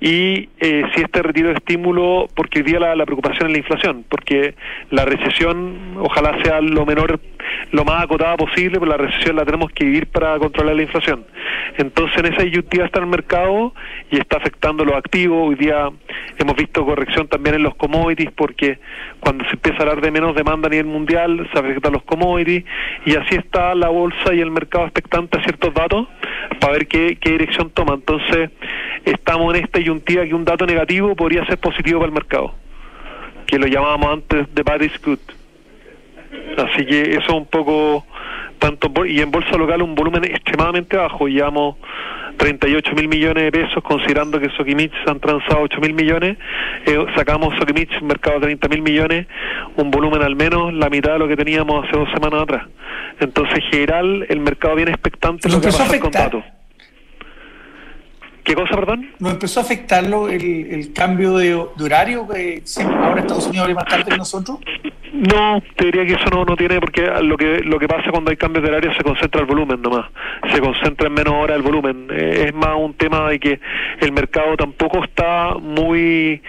y 0.00 0.48
eh, 0.60 0.84
si 0.94 1.02
este 1.02 1.22
retiro 1.22 1.48
de 1.48 1.54
estímulo, 1.54 2.28
porque 2.34 2.58
hoy 2.58 2.64
día 2.64 2.78
la, 2.78 3.06
preocupación 3.06 3.46
es 3.46 3.52
la 3.52 3.58
inflación, 3.58 4.04
porque 4.08 4.54
la 4.90 5.04
recesión 5.04 5.96
ojalá 5.98 6.42
sea 6.42 6.60
lo 6.60 6.84
menor, 6.84 7.18
lo 7.70 7.84
más 7.84 8.04
acotada 8.04 8.36
posible, 8.36 8.78
pero 8.78 8.90
la 8.90 8.98
recesión 8.98 9.36
la 9.36 9.44
tenemos 9.44 9.70
que 9.72 9.84
vivir 9.84 10.06
para 10.08 10.38
controlar 10.38 10.76
la 10.76 10.82
inflación. 10.82 11.24
Entonces 11.78 12.18
en 12.18 12.32
esa 12.32 12.42
disyuntiva 12.42 12.84
está 12.84 13.00
el 13.00 13.06
mercado 13.06 13.74
y 14.10 14.18
está 14.18 14.36
afectando 14.36 14.84
los 14.84 14.96
activos. 14.96 15.48
Hoy 15.48 15.54
día 15.54 15.88
hemos 16.38 16.56
visto 16.56 16.84
corrección 16.84 17.28
también 17.28 17.56
en 17.56 17.62
los 17.62 17.74
commodities, 17.76 18.30
porque 18.32 18.78
cuando 19.20 19.44
se 19.44 19.52
empieza 19.52 19.78
a 19.78 19.82
hablar 19.82 20.00
de 20.02 20.10
menos 20.10 20.34
demanda 20.34 20.68
a 20.68 20.70
nivel 20.70 20.86
mundial, 20.86 21.48
se 21.52 21.58
afectan 21.58 21.92
los 21.92 22.02
commodities, 22.02 22.64
y 23.06 23.16
así 23.16 23.36
está 23.36 23.74
la 23.74 23.88
bolsa 23.88 24.34
y 24.34 24.40
el 24.40 24.50
mercado 24.50 24.84
expectante 24.84 25.38
a 25.38 25.42
ciertos 25.42 25.72
datos 25.72 26.06
para 26.60 26.74
ver 26.74 26.86
qué, 26.86 27.16
qué 27.20 27.30
dirección 27.30 27.70
toma. 27.70 27.94
Entonces 27.94 28.50
estamos 29.10 29.54
en 29.54 29.64
esta 29.64 29.78
disyuntiva 29.78 30.24
que 30.24 30.34
un 30.34 30.44
dato 30.44 30.66
negativo 30.66 31.14
podría 31.14 31.44
ser 31.46 31.58
positivo 31.58 32.00
para 32.00 32.08
el 32.08 32.14
mercado, 32.14 32.54
que 33.46 33.58
lo 33.58 33.66
llamábamos 33.66 34.12
antes 34.12 34.54
de 34.54 34.62
bad 34.62 34.80
is 34.80 35.00
good. 35.02 35.18
Así 36.58 36.84
que 36.84 37.12
eso 37.12 37.20
es 37.20 37.28
un 37.28 37.46
poco 37.46 38.04
tanto 38.58 38.90
y 39.06 39.20
en 39.20 39.30
bolsa 39.30 39.56
local 39.56 39.82
un 39.82 39.94
volumen 39.94 40.24
extremadamente 40.24 40.96
bajo, 40.96 41.28
llevamos 41.28 41.76
38 42.36 42.94
mil 42.94 43.08
millones 43.08 43.44
de 43.44 43.52
pesos, 43.52 43.82
considerando 43.82 44.38
que 44.40 44.50
Sokimich 44.50 44.92
han 45.06 45.20
transado 45.20 45.62
8 45.62 45.80
mil 45.80 45.94
millones, 45.94 46.36
eh, 46.84 47.06
sacamos 47.14 47.54
Sokimich, 47.58 48.00
mercado 48.02 48.40
de 48.40 48.46
30 48.46 48.68
mil 48.68 48.82
millones, 48.82 49.26
un 49.76 49.90
volumen 49.90 50.22
al 50.22 50.36
menos 50.36 50.72
la 50.74 50.90
mitad 50.90 51.12
de 51.12 51.18
lo 51.18 51.28
que 51.28 51.36
teníamos 51.36 51.84
hace 51.84 51.96
dos 51.96 52.08
semanas 52.12 52.42
atrás. 52.42 52.66
Entonces, 53.20 53.56
en 53.56 53.70
general, 53.70 54.26
el 54.28 54.40
mercado 54.40 54.74
viene 54.74 54.90
expectante 54.90 55.48
lo 55.48 55.60
que 55.60 55.68
pasa 55.68 55.98
con 55.98 56.10
datos. 56.10 56.44
¿Qué 58.46 58.54
cosa, 58.54 58.76
perdón? 58.76 59.10
¿No 59.18 59.30
empezó 59.30 59.58
a 59.58 59.64
afectarlo 59.64 60.28
el, 60.28 60.72
el 60.72 60.92
cambio 60.92 61.36
de, 61.36 61.52
horario 61.56 62.28
que 62.28 62.62
ahora 62.78 63.22
Estados 63.22 63.48
Unidos 63.48 63.64
abre 63.64 63.74
más 63.74 63.86
tarde 63.86 64.04
que 64.04 64.16
nosotros? 64.16 64.60
No, 65.12 65.60
te 65.74 65.86
diría 65.86 66.06
que 66.06 66.12
eso 66.12 66.30
no, 66.30 66.44
no 66.44 66.56
tiene, 66.56 66.78
porque 66.78 67.10
lo 67.22 67.36
que 67.36 67.60
lo 67.64 67.76
que 67.80 67.88
pasa 67.88 68.10
cuando 68.12 68.30
hay 68.30 68.36
cambios 68.36 68.62
de 68.62 68.70
horario 68.70 68.94
se 68.94 69.02
concentra 69.02 69.40
el 69.40 69.48
volumen 69.48 69.82
nomás, 69.82 70.06
se 70.52 70.60
concentra 70.60 71.08
en 71.08 71.14
menos 71.14 71.34
horas 71.34 71.56
el 71.56 71.62
volumen. 71.62 72.06
Eh, 72.10 72.44
es 72.46 72.54
más 72.54 72.76
un 72.76 72.94
tema 72.94 73.28
de 73.30 73.40
que 73.40 73.58
el 73.98 74.12
mercado 74.12 74.56
tampoco 74.56 75.02
está 75.02 75.54
muy, 75.54 76.40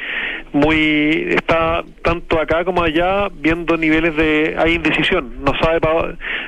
muy, 0.54 1.30
está 1.30 1.84
acá 2.48 2.64
como 2.64 2.82
allá 2.82 3.28
viendo 3.30 3.76
niveles 3.78 4.16
de, 4.16 4.56
hay 4.58 4.76
indecisión, 4.76 5.44
no 5.44 5.52
sabe 5.60 5.80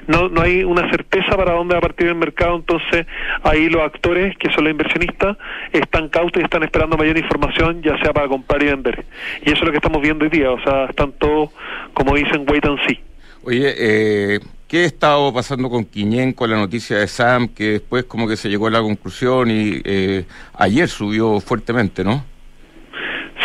no, 0.08 0.30
no 0.30 0.42
hay 0.42 0.64
una 0.64 0.90
certeza 0.90 1.36
para 1.36 1.54
dónde 1.54 1.74
va 1.74 1.80
a 1.80 1.82
partir 1.82 2.08
el 2.08 2.16
mercado, 2.16 2.56
entonces 2.56 3.06
ahí 3.44 3.70
los 3.70 3.82
actores, 3.82 4.36
que 4.38 4.50
son 4.52 4.64
los 4.64 4.72
inversionistas, 4.72 5.38
están 5.74 6.08
cautos 6.10 6.42
y 6.42 6.46
están 6.46 6.64
esperando 6.64 6.98
mayor 6.98 7.18
información, 7.18 7.82
ya 7.84 7.98
sea 8.02 8.14
para 8.14 8.28
comprar 8.28 8.64
y 8.64 8.68
vender. 8.68 9.06
Y 9.42 9.52
eso 9.52 9.60
es 9.60 9.64
lo 9.64 9.72
que 9.72 9.78
estamos 9.78 10.02
viendo 10.02 10.24
hoy 10.24 10.32
día, 10.32 10.52
o 10.52 10.62
sea, 10.64 10.86
están 10.86 11.12
todos 11.14 11.50
como 11.94 12.16
dicen, 12.16 12.46
wait 12.50 12.66
and 12.66 12.80
see. 12.88 13.00
Oye, 13.44 13.74
eh, 13.78 14.40
¿qué 14.68 14.86
estado 14.86 15.34
pasando 15.34 15.70
con 15.70 15.84
Quiñén 15.84 16.34
con 16.34 16.50
la 16.50 16.58
noticia 16.58 16.98
de 16.98 17.08
Sam, 17.08 17.50
que 17.50 17.72
después 17.72 18.06
como 18.06 18.28
que 18.28 18.38
se 18.38 18.50
llegó 18.50 18.68
a 18.68 18.72
la 18.72 18.82
conclusión 18.82 19.52
y 19.52 19.82
eh, 19.84 20.26
ayer 20.54 20.88
subió 20.88 21.40
fuertemente, 21.40 22.04
¿no? 22.04 22.24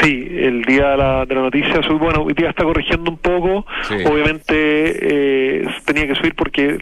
Sí, 0.03 0.27
el 0.31 0.63
día 0.63 0.91
de 0.91 0.97
la, 0.97 1.27
de 1.27 1.35
la 1.35 1.43
noticia, 1.43 1.81
bueno, 1.99 2.23
hoy 2.23 2.35
día 2.35 2.51
está 2.51 2.65
corrigiendo 2.65 3.11
un 3.11 3.19
poco, 3.19 3.65
obviamente 4.07 4.55
eh, 4.55 5.67
tenía 5.85 6.07
que 6.07 6.15
subir 6.15 6.35
porque 6.35 6.79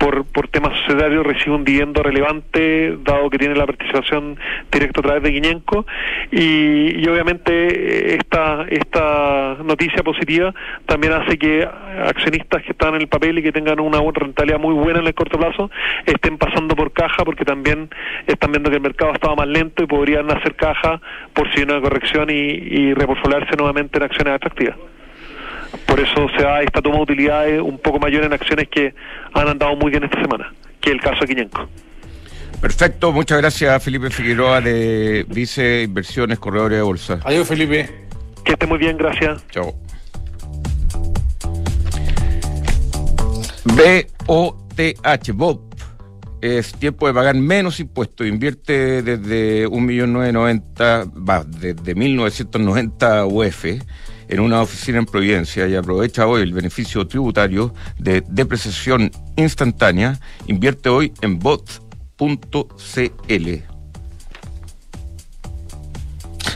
por, 0.00 0.24
por 0.24 0.48
societarios 0.48 1.26
recibe 1.26 1.56
un 1.56 1.64
dividendo 1.64 2.02
relevante, 2.02 2.96
dado 3.04 3.28
que 3.28 3.36
tiene 3.36 3.54
la 3.54 3.66
participación 3.66 4.38
directa 4.72 5.00
a 5.00 5.02
través 5.02 5.22
de 5.22 5.30
Guiñenco, 5.30 5.84
y, 6.32 7.06
obviamente 7.06 8.14
esta, 8.14 8.64
esta 8.68 9.58
noticia 9.62 10.02
positiva 10.02 10.54
también 10.86 11.12
hace 11.12 11.36
que 11.38 11.68
accionistas 12.04 12.62
que 12.62 12.72
están 12.72 12.94
en 12.94 13.02
el 13.02 13.08
papel 13.08 13.38
y 13.38 13.42
que 13.42 13.52
tengan 13.52 13.78
una 13.78 13.98
rentabilidad 14.14 14.58
muy 14.58 14.74
buena 14.74 15.00
en 15.00 15.06
el 15.06 15.14
corto 15.14 15.38
plazo 15.38 15.70
estén 16.06 16.38
pasando 16.38 16.74
por 16.74 16.92
caja 16.92 17.24
porque 17.24 17.44
también 17.44 17.90
están 18.26 18.52
viendo 18.52 18.70
que 18.70 18.76
el 18.76 18.82
mercado 18.82 19.12
estaba 19.12 19.34
más 19.36 19.48
lento 19.48 19.82
y 19.82 19.86
podrían 19.86 20.30
hacer 20.30 20.54
caja 20.54 21.00
por 21.34 21.50
si 21.52 21.58
hay 21.58 21.64
una 21.64 21.80
corrección 21.80 22.30
y, 22.30 22.34
y 22.34 22.94
nuevamente 23.56 23.98
en 23.98 24.04
acciones 24.04 24.34
atractivas 24.34 24.76
por 25.86 26.00
eso 26.00 26.28
se 26.36 26.42
da 26.42 26.62
esta 26.62 26.80
toma 26.82 26.96
de 26.96 27.02
utilidades 27.02 27.60
un 27.60 27.78
poco 27.78 27.98
mayor 27.98 28.24
en 28.24 28.32
acciones 28.32 28.68
que 28.68 28.94
han 29.32 29.48
andado 29.48 29.76
muy 29.76 29.90
bien 29.90 30.04
esta 30.04 30.20
semana, 30.20 30.52
que 30.80 30.90
el 30.90 31.00
caso 31.00 31.20
de 31.20 31.26
Quiñenco. 31.26 31.68
Perfecto, 32.60 33.12
muchas 33.12 33.38
gracias 33.38 33.82
Felipe 33.82 34.10
Figueroa 34.10 34.60
de 34.60 35.24
Vice 35.28 35.82
Inversiones 35.82 36.38
Corredores 36.38 36.78
de 36.78 36.82
Bolsa. 36.82 37.20
Adiós 37.24 37.48
Felipe. 37.48 37.88
Que 38.44 38.52
esté 38.52 38.66
muy 38.66 38.78
bien, 38.78 38.96
gracias. 38.96 39.46
Chao. 39.48 39.74
BOTH, 43.64 45.32
BOP, 45.34 45.74
es 46.40 46.72
tiempo 46.74 47.06
de 47.06 47.14
pagar 47.14 47.34
menos 47.34 47.80
impuestos. 47.80 48.26
Invierte 48.26 49.02
desde 49.02 49.68
1.990, 49.68 51.28
va, 51.28 51.44
desde 51.44 51.94
1990 51.94 53.26
UF 53.26 53.64
en 54.30 54.38
una 54.38 54.62
oficina 54.62 54.98
en 54.98 55.06
Providencia 55.06 55.66
y 55.66 55.74
aprovecha 55.74 56.26
hoy 56.26 56.42
el 56.42 56.52
beneficio 56.52 57.06
tributario 57.06 57.74
de 57.98 58.22
depreciación 58.28 59.10
instantánea, 59.36 60.20
invierte 60.46 60.88
hoy 60.88 61.12
en 61.20 61.40
bot.cl. 61.40 61.80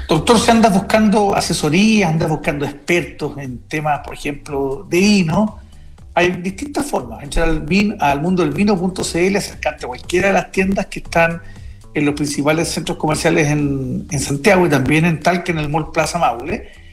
Doctor, 0.08 0.38
si 0.38 0.50
andas 0.52 0.72
buscando 0.72 1.34
asesoría, 1.34 2.08
andas 2.10 2.28
buscando 2.28 2.64
expertos 2.64 3.36
en 3.38 3.58
temas, 3.66 4.00
por 4.04 4.14
ejemplo, 4.14 4.86
de 4.88 5.00
vino, 5.00 5.58
hay 6.14 6.30
distintas 6.30 6.86
formas. 6.86 7.24
Entrar 7.24 7.48
al, 7.48 7.62
vino, 7.62 7.96
al 7.98 8.22
mundo 8.22 8.44
del 8.44 8.52
vino.cl, 8.52 9.36
acercarte 9.36 9.84
a 9.84 9.88
cualquiera 9.88 10.28
de 10.28 10.34
las 10.34 10.52
tiendas 10.52 10.86
que 10.86 11.00
están 11.00 11.42
en 11.92 12.04
los 12.04 12.14
principales 12.14 12.68
centros 12.68 12.98
comerciales 12.98 13.48
en, 13.48 14.06
en 14.08 14.20
Santiago 14.20 14.64
y 14.64 14.68
también 14.68 15.06
en 15.06 15.18
Talca, 15.18 15.50
en 15.50 15.58
el 15.58 15.68
Mall 15.68 15.90
Plaza 15.90 16.18
Maule 16.18 16.83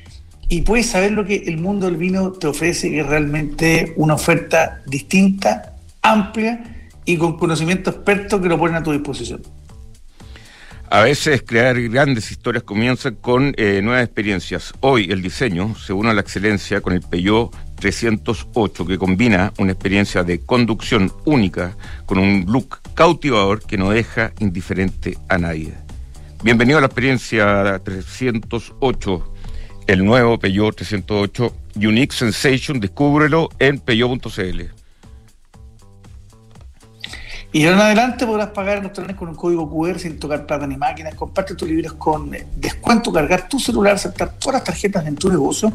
y 0.51 0.63
puedes 0.63 0.87
saber 0.87 1.13
lo 1.13 1.23
que 1.23 1.43
el 1.47 1.59
mundo 1.59 1.85
del 1.85 1.95
vino 1.95 2.33
te 2.33 2.45
ofrece, 2.45 2.89
que 2.89 2.99
es 2.99 3.07
realmente 3.07 3.93
una 3.95 4.15
oferta 4.15 4.81
distinta, 4.85 5.77
amplia 6.01 6.89
y 7.05 7.15
con 7.15 7.37
conocimiento 7.37 7.89
experto 7.89 8.41
que 8.41 8.49
lo 8.49 8.57
ponen 8.57 8.75
a 8.75 8.83
tu 8.83 8.91
disposición. 8.91 9.41
A 10.89 11.03
veces 11.03 11.43
crear 11.47 11.81
grandes 11.83 12.31
historias 12.31 12.63
comienza 12.63 13.11
con 13.11 13.53
eh, 13.55 13.79
nuevas 13.81 14.03
experiencias. 14.03 14.73
Hoy 14.81 15.09
el 15.09 15.21
diseño 15.21 15.73
se 15.75 15.93
une 15.93 16.09
a 16.09 16.13
la 16.13 16.19
excelencia 16.19 16.81
con 16.81 16.91
el 16.91 16.99
Peugeot 16.99 17.55
308 17.79 18.85
que 18.85 18.97
combina 18.97 19.53
una 19.57 19.71
experiencia 19.71 20.25
de 20.25 20.41
conducción 20.41 21.13
única 21.23 21.77
con 22.05 22.17
un 22.17 22.43
look 22.49 22.79
cautivador 22.93 23.61
que 23.61 23.77
no 23.77 23.91
deja 23.91 24.33
indiferente 24.39 25.17
a 25.29 25.37
nadie. 25.37 25.73
Bienvenido 26.43 26.79
a 26.79 26.81
la 26.81 26.87
experiencia 26.87 27.79
308 27.85 29.30
el 29.91 30.05
nuevo 30.05 30.39
Peugeot 30.39 30.73
308 30.73 31.53
Unique 31.75 32.15
Sensation, 32.15 32.79
descúbrelo 32.79 33.49
en 33.59 33.77
peugeot.cl. 33.77 34.61
Y 37.51 37.65
en 37.65 37.73
adelante 37.73 38.25
podrás 38.25 38.51
pagar 38.51 38.77
en 38.77 38.83
nuestro 38.83 39.05
con 39.17 39.27
un 39.27 39.35
código 39.35 39.69
QR 39.69 39.99
sin 39.99 40.17
tocar 40.17 40.45
plata 40.45 40.65
ni 40.65 40.77
máquinas. 40.77 41.13
Comparte 41.15 41.55
tus 41.55 41.67
libros 41.67 41.93
con 41.95 42.33
eh, 42.33 42.47
descuento, 42.55 43.11
cargar 43.11 43.49
tu 43.49 43.59
celular, 43.59 43.95
aceptar 43.95 44.31
todas 44.39 44.53
las 44.53 44.63
tarjetas 44.63 45.05
en 45.05 45.15
tu 45.17 45.29
negocio 45.29 45.73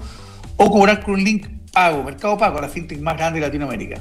o 0.57 0.71
cobrar 0.71 1.05
con 1.05 1.15
un 1.15 1.23
link 1.23 1.47
pago, 1.71 2.03
Mercado 2.03 2.39
Pago, 2.39 2.59
la 2.59 2.71
fintech 2.71 2.99
más 3.01 3.19
grande 3.19 3.39
de 3.39 3.47
Latinoamérica. 3.47 4.01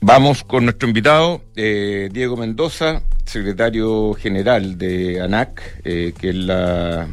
Vamos 0.00 0.44
con 0.44 0.62
nuestro 0.62 0.86
invitado, 0.86 1.42
eh, 1.56 2.08
Diego 2.12 2.36
Mendoza, 2.36 3.02
secretario 3.24 4.14
general 4.14 4.78
de 4.78 5.20
ANAC, 5.20 5.80
eh, 5.82 6.12
que 6.16 6.28
es 6.28 6.36
la 6.36 7.08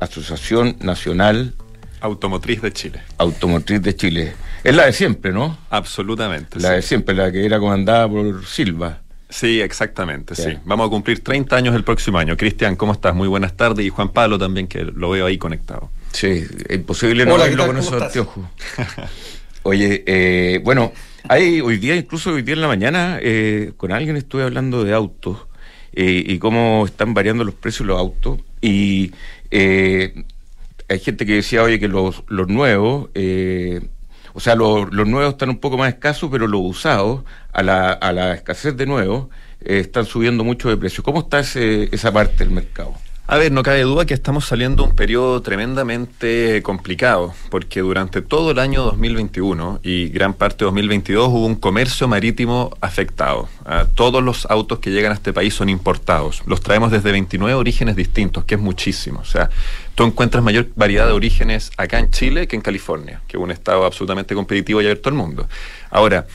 Asociación 0.00 0.76
Nacional 0.80 1.54
Automotriz 2.00 2.62
de 2.62 2.72
Chile. 2.72 3.02
Automotriz 3.18 3.82
de 3.82 3.96
Chile. 3.96 4.32
Es 4.62 4.74
la 4.74 4.86
de 4.86 4.92
siempre, 4.92 5.32
¿no? 5.32 5.58
Absolutamente. 5.70 6.60
La 6.60 6.68
sí. 6.68 6.74
de 6.74 6.82
siempre, 6.82 7.14
la 7.14 7.32
que 7.32 7.44
era 7.44 7.58
comandada 7.58 8.08
por 8.08 8.44
Silva. 8.46 9.00
Sí, 9.28 9.60
exactamente, 9.60 10.34
sí. 10.36 10.56
Vamos 10.64 10.86
a 10.86 10.90
cumplir 10.90 11.22
30 11.22 11.56
años 11.56 11.74
el 11.74 11.82
próximo 11.82 12.18
año. 12.18 12.36
Cristian, 12.36 12.76
¿cómo 12.76 12.92
estás? 12.92 13.14
Muy 13.14 13.26
buenas 13.26 13.56
tardes. 13.56 13.84
Y 13.84 13.88
Juan 13.88 14.10
Pablo 14.10 14.38
también, 14.38 14.68
que 14.68 14.84
lo 14.84 15.10
veo 15.10 15.26
ahí 15.26 15.36
conectado. 15.36 15.90
Sí, 16.12 16.46
es 16.68 16.76
imposible 16.76 17.26
no 17.26 17.34
Hola, 17.34 17.44
¿qué 17.44 17.50
verlo 17.50 17.66
con 17.66 17.76
¿Cómo 17.76 17.88
esos 17.88 18.02
anteojos. 18.02 18.44
Oye, 19.64 20.04
eh, 20.06 20.60
bueno, 20.62 20.92
hay 21.28 21.60
hoy 21.60 21.78
día, 21.78 21.96
incluso 21.96 22.30
hoy 22.30 22.42
día 22.42 22.54
en 22.54 22.60
la 22.60 22.68
mañana, 22.68 23.18
eh, 23.20 23.72
con 23.76 23.90
alguien 23.90 24.16
estuve 24.16 24.44
hablando 24.44 24.84
de 24.84 24.94
autos 24.94 25.38
eh, 25.92 26.22
y 26.24 26.38
cómo 26.38 26.84
están 26.86 27.14
variando 27.14 27.42
los 27.42 27.54
precios 27.54 27.80
de 27.80 27.92
los 27.92 27.98
autos. 27.98 28.38
Y 28.60 29.12
eh, 29.50 30.24
hay 30.88 30.98
gente 31.00 31.26
que 31.26 31.34
decía, 31.34 31.62
oye, 31.62 31.80
que 31.80 31.88
los, 31.88 32.22
nuevos, 32.28 33.10
eh, 33.14 33.88
o 34.34 34.40
sea, 34.40 34.54
los, 34.54 34.90
nuevos 34.90 35.32
están 35.32 35.50
un 35.50 35.58
poco 35.58 35.76
más 35.76 35.92
escasos, 35.92 36.30
pero 36.30 36.46
los 36.46 36.60
usados, 36.62 37.24
a 37.52 37.62
la, 37.62 37.92
a 37.92 38.12
la 38.12 38.34
escasez 38.34 38.76
de 38.76 38.86
nuevos, 38.86 39.28
eh, 39.60 39.80
están 39.80 40.04
subiendo 40.04 40.44
mucho 40.44 40.68
de 40.68 40.76
precio. 40.76 41.02
¿Cómo 41.02 41.20
está 41.20 41.40
ese, 41.40 41.88
esa 41.92 42.12
parte 42.12 42.44
del 42.44 42.50
mercado? 42.50 42.94
A 43.28 43.38
ver, 43.38 43.50
no 43.50 43.64
cabe 43.64 43.80
duda 43.82 44.06
que 44.06 44.14
estamos 44.14 44.44
saliendo 44.44 44.84
un 44.84 44.94
periodo 44.94 45.42
tremendamente 45.42 46.62
complicado, 46.62 47.34
porque 47.50 47.80
durante 47.80 48.22
todo 48.22 48.52
el 48.52 48.60
año 48.60 48.84
2021 48.84 49.80
y 49.82 50.10
gran 50.10 50.32
parte 50.32 50.58
de 50.58 50.66
2022 50.66 51.26
hubo 51.30 51.44
un 51.44 51.56
comercio 51.56 52.06
marítimo 52.06 52.70
afectado. 52.80 53.48
Ah, 53.64 53.86
todos 53.92 54.22
los 54.22 54.46
autos 54.48 54.78
que 54.78 54.92
llegan 54.92 55.10
a 55.10 55.16
este 55.16 55.32
país 55.32 55.54
son 55.54 55.68
importados. 55.68 56.44
Los 56.46 56.60
traemos 56.60 56.92
desde 56.92 57.10
29 57.10 57.52
orígenes 57.54 57.96
distintos, 57.96 58.44
que 58.44 58.54
es 58.54 58.60
muchísimo. 58.60 59.18
O 59.18 59.24
sea, 59.24 59.50
tú 59.96 60.04
encuentras 60.04 60.44
mayor 60.44 60.68
variedad 60.76 61.08
de 61.08 61.12
orígenes 61.12 61.72
acá 61.76 61.98
en 61.98 62.12
Chile 62.12 62.46
que 62.46 62.54
en 62.54 62.62
California, 62.62 63.22
que 63.26 63.38
es 63.38 63.42
un 63.42 63.50
estado 63.50 63.86
absolutamente 63.86 64.36
competitivo 64.36 64.80
y 64.80 64.84
abierto 64.84 65.08
al 65.08 65.16
mundo. 65.16 65.48
Ahora, 65.90 66.26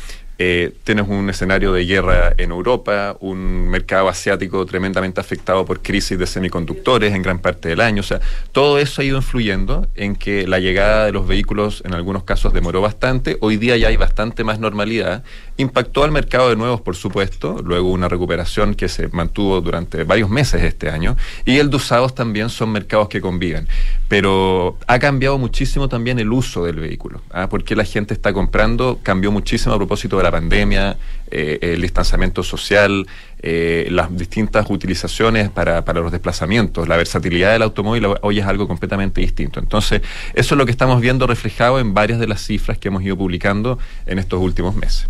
eh, 0.43 0.73
tienes 0.83 1.07
un 1.07 1.29
escenario 1.29 1.71
de 1.71 1.85
guerra 1.85 2.33
en 2.35 2.49
Europa, 2.49 3.15
un 3.19 3.69
mercado 3.69 4.09
asiático 4.09 4.65
tremendamente 4.65 5.21
afectado 5.21 5.65
por 5.65 5.83
crisis 5.83 6.17
de 6.17 6.25
semiconductores 6.25 7.13
en 7.13 7.21
gran 7.21 7.37
parte 7.37 7.69
del 7.69 7.79
año. 7.79 7.99
O 7.99 8.03
sea, 8.03 8.21
todo 8.51 8.79
eso 8.79 9.03
ha 9.03 9.05
ido 9.05 9.17
influyendo 9.17 9.87
en 9.93 10.15
que 10.15 10.47
la 10.47 10.57
llegada 10.57 11.05
de 11.05 11.11
los 11.11 11.27
vehículos 11.27 11.83
en 11.85 11.93
algunos 11.93 12.23
casos 12.23 12.53
demoró 12.53 12.81
bastante. 12.81 13.37
Hoy 13.39 13.57
día 13.57 13.77
ya 13.77 13.89
hay 13.89 13.97
bastante 13.97 14.43
más 14.43 14.59
normalidad. 14.59 15.23
Impactó 15.57 16.03
al 16.03 16.11
mercado 16.11 16.49
de 16.49 16.55
nuevos, 16.55 16.81
por 16.81 16.95
supuesto. 16.95 17.61
Luego 17.63 17.91
una 17.91 18.09
recuperación 18.09 18.73
que 18.73 18.89
se 18.89 19.09
mantuvo 19.09 19.61
durante 19.61 20.03
varios 20.05 20.31
meses 20.31 20.63
este 20.63 20.89
año. 20.89 21.17
Y 21.45 21.59
el 21.59 21.69
de 21.69 21.75
usados 21.75 22.15
también 22.15 22.49
son 22.49 22.71
mercados 22.71 23.09
que 23.09 23.21
conviven. 23.21 23.67
Pero 24.07 24.79
ha 24.87 24.97
cambiado 24.97 25.37
muchísimo 25.37 25.87
también 25.87 26.17
el 26.17 26.31
uso 26.31 26.65
del 26.65 26.79
vehículo. 26.79 27.21
¿ah? 27.29 27.47
Porque 27.47 27.75
la 27.75 27.83
gente 27.83 28.15
está 28.15 28.33
comprando, 28.33 28.97
cambió 29.03 29.31
muchísimo 29.31 29.75
a 29.75 29.77
propósito 29.77 30.17
de 30.17 30.23
la 30.23 30.30
pandemia, 30.31 30.97
eh, 31.29 31.59
el 31.61 31.81
distanciamiento 31.81 32.43
social, 32.43 33.05
eh, 33.43 33.87
las 33.91 34.15
distintas 34.15 34.69
utilizaciones 34.69 35.49
para, 35.49 35.83
para 35.85 36.01
los 36.01 36.11
desplazamientos, 36.11 36.87
la 36.87 36.97
versatilidad 36.97 37.53
del 37.53 37.61
automóvil 37.61 38.07
hoy 38.21 38.39
es 38.39 38.45
algo 38.45 38.67
completamente 38.67 39.21
distinto. 39.21 39.59
Entonces, 39.59 40.01
eso 40.33 40.55
es 40.55 40.57
lo 40.57 40.65
que 40.65 40.71
estamos 40.71 40.99
viendo 41.01 41.27
reflejado 41.27 41.79
en 41.79 41.93
varias 41.93 42.19
de 42.19 42.27
las 42.27 42.41
cifras 42.41 42.77
que 42.77 42.87
hemos 42.89 43.03
ido 43.03 43.17
publicando 43.17 43.77
en 44.05 44.19
estos 44.19 44.39
últimos 44.41 44.75
meses. 44.75 45.07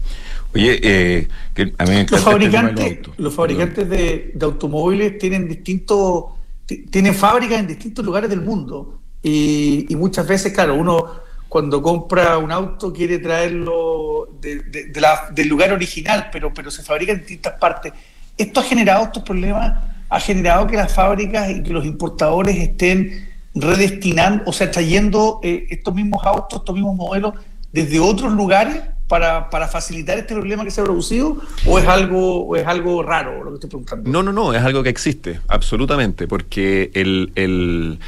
Oye, 0.54 0.80
eh, 0.84 1.28
que 1.54 1.74
a 1.78 1.84
mí 1.86 1.92
me 1.92 2.02
Los 2.04 2.12
este 2.12 2.18
fabricantes, 2.18 2.98
autos. 2.98 3.14
los 3.18 3.34
fabricantes 3.34 3.90
de, 3.90 4.32
de 4.36 4.46
automóviles 4.46 5.18
tienen 5.18 5.48
distintos, 5.48 6.26
ti- 6.66 6.86
tienen 6.90 7.16
fábricas 7.16 7.60
en 7.60 7.68
distintos 7.68 8.04
lugares 8.06 8.30
del 8.30 8.42
mundo. 8.42 9.00
Y, 9.24 9.86
y 9.88 9.96
muchas 9.96 10.28
veces, 10.28 10.52
claro, 10.52 10.76
uno 10.76 11.22
cuando 11.52 11.82
compra 11.82 12.38
un 12.38 12.50
auto 12.50 12.94
quiere 12.94 13.20
traerlo 13.20 14.30
de- 14.40 14.90
la- 15.02 15.28
del 15.34 15.50
lugar 15.50 15.74
original, 15.74 16.30
pero, 16.32 16.54
pero 16.54 16.72
se 16.72 16.82
fabrica 16.82 17.12
en 17.12 17.18
distintas 17.20 17.56
partes. 17.60 17.92
Esto 18.38 18.62
ha 18.62 18.64
generado 18.64 19.04
estos 19.04 19.22
problemas, 19.24 19.78
ha 20.08 20.20
generado 20.22 20.66
que 20.66 20.78
las 20.78 20.94
fábricas 20.94 21.50
y 21.50 21.62
que 21.62 21.74
los 21.74 21.84
importadores 21.86 22.56
estén 22.58 23.28
redestinando, 23.54 24.44
o 24.46 24.54
sea, 24.54 24.72
trayendo 24.72 25.42
eh, 25.44 25.68
estos 25.70 25.94
mismos 25.94 26.26
autos, 26.26 26.60
estos 26.60 26.74
mismos 26.74 26.96
modelos 26.96 27.34
desde 27.74 28.00
otros 28.00 28.32
lugares 28.32 28.82
para, 29.10 29.50
para 29.50 29.68
facilitar 29.68 30.18
este 30.18 30.34
problema 30.34 30.64
que 30.64 30.72
se 30.72 30.80
ha 30.80 30.86
producido, 30.86 31.36
o 31.66 31.78
es 31.80 31.86
algo, 31.86 32.46
o 32.48 32.56
es 32.56 32.66
algo 32.66 33.04
raro 33.04 33.44
lo 33.44 33.50
que 33.52 33.56
estoy 33.56 33.70
preguntando. 33.72 34.10
No, 34.10 34.24
no, 34.24 34.32
no, 34.32 34.54
es 34.54 34.64
algo 34.64 34.84
que 34.84 34.90
existe, 34.90 35.42
absolutamente, 35.50 36.30
porque 36.30 36.92
el, 36.94 37.34
el- 37.36 38.00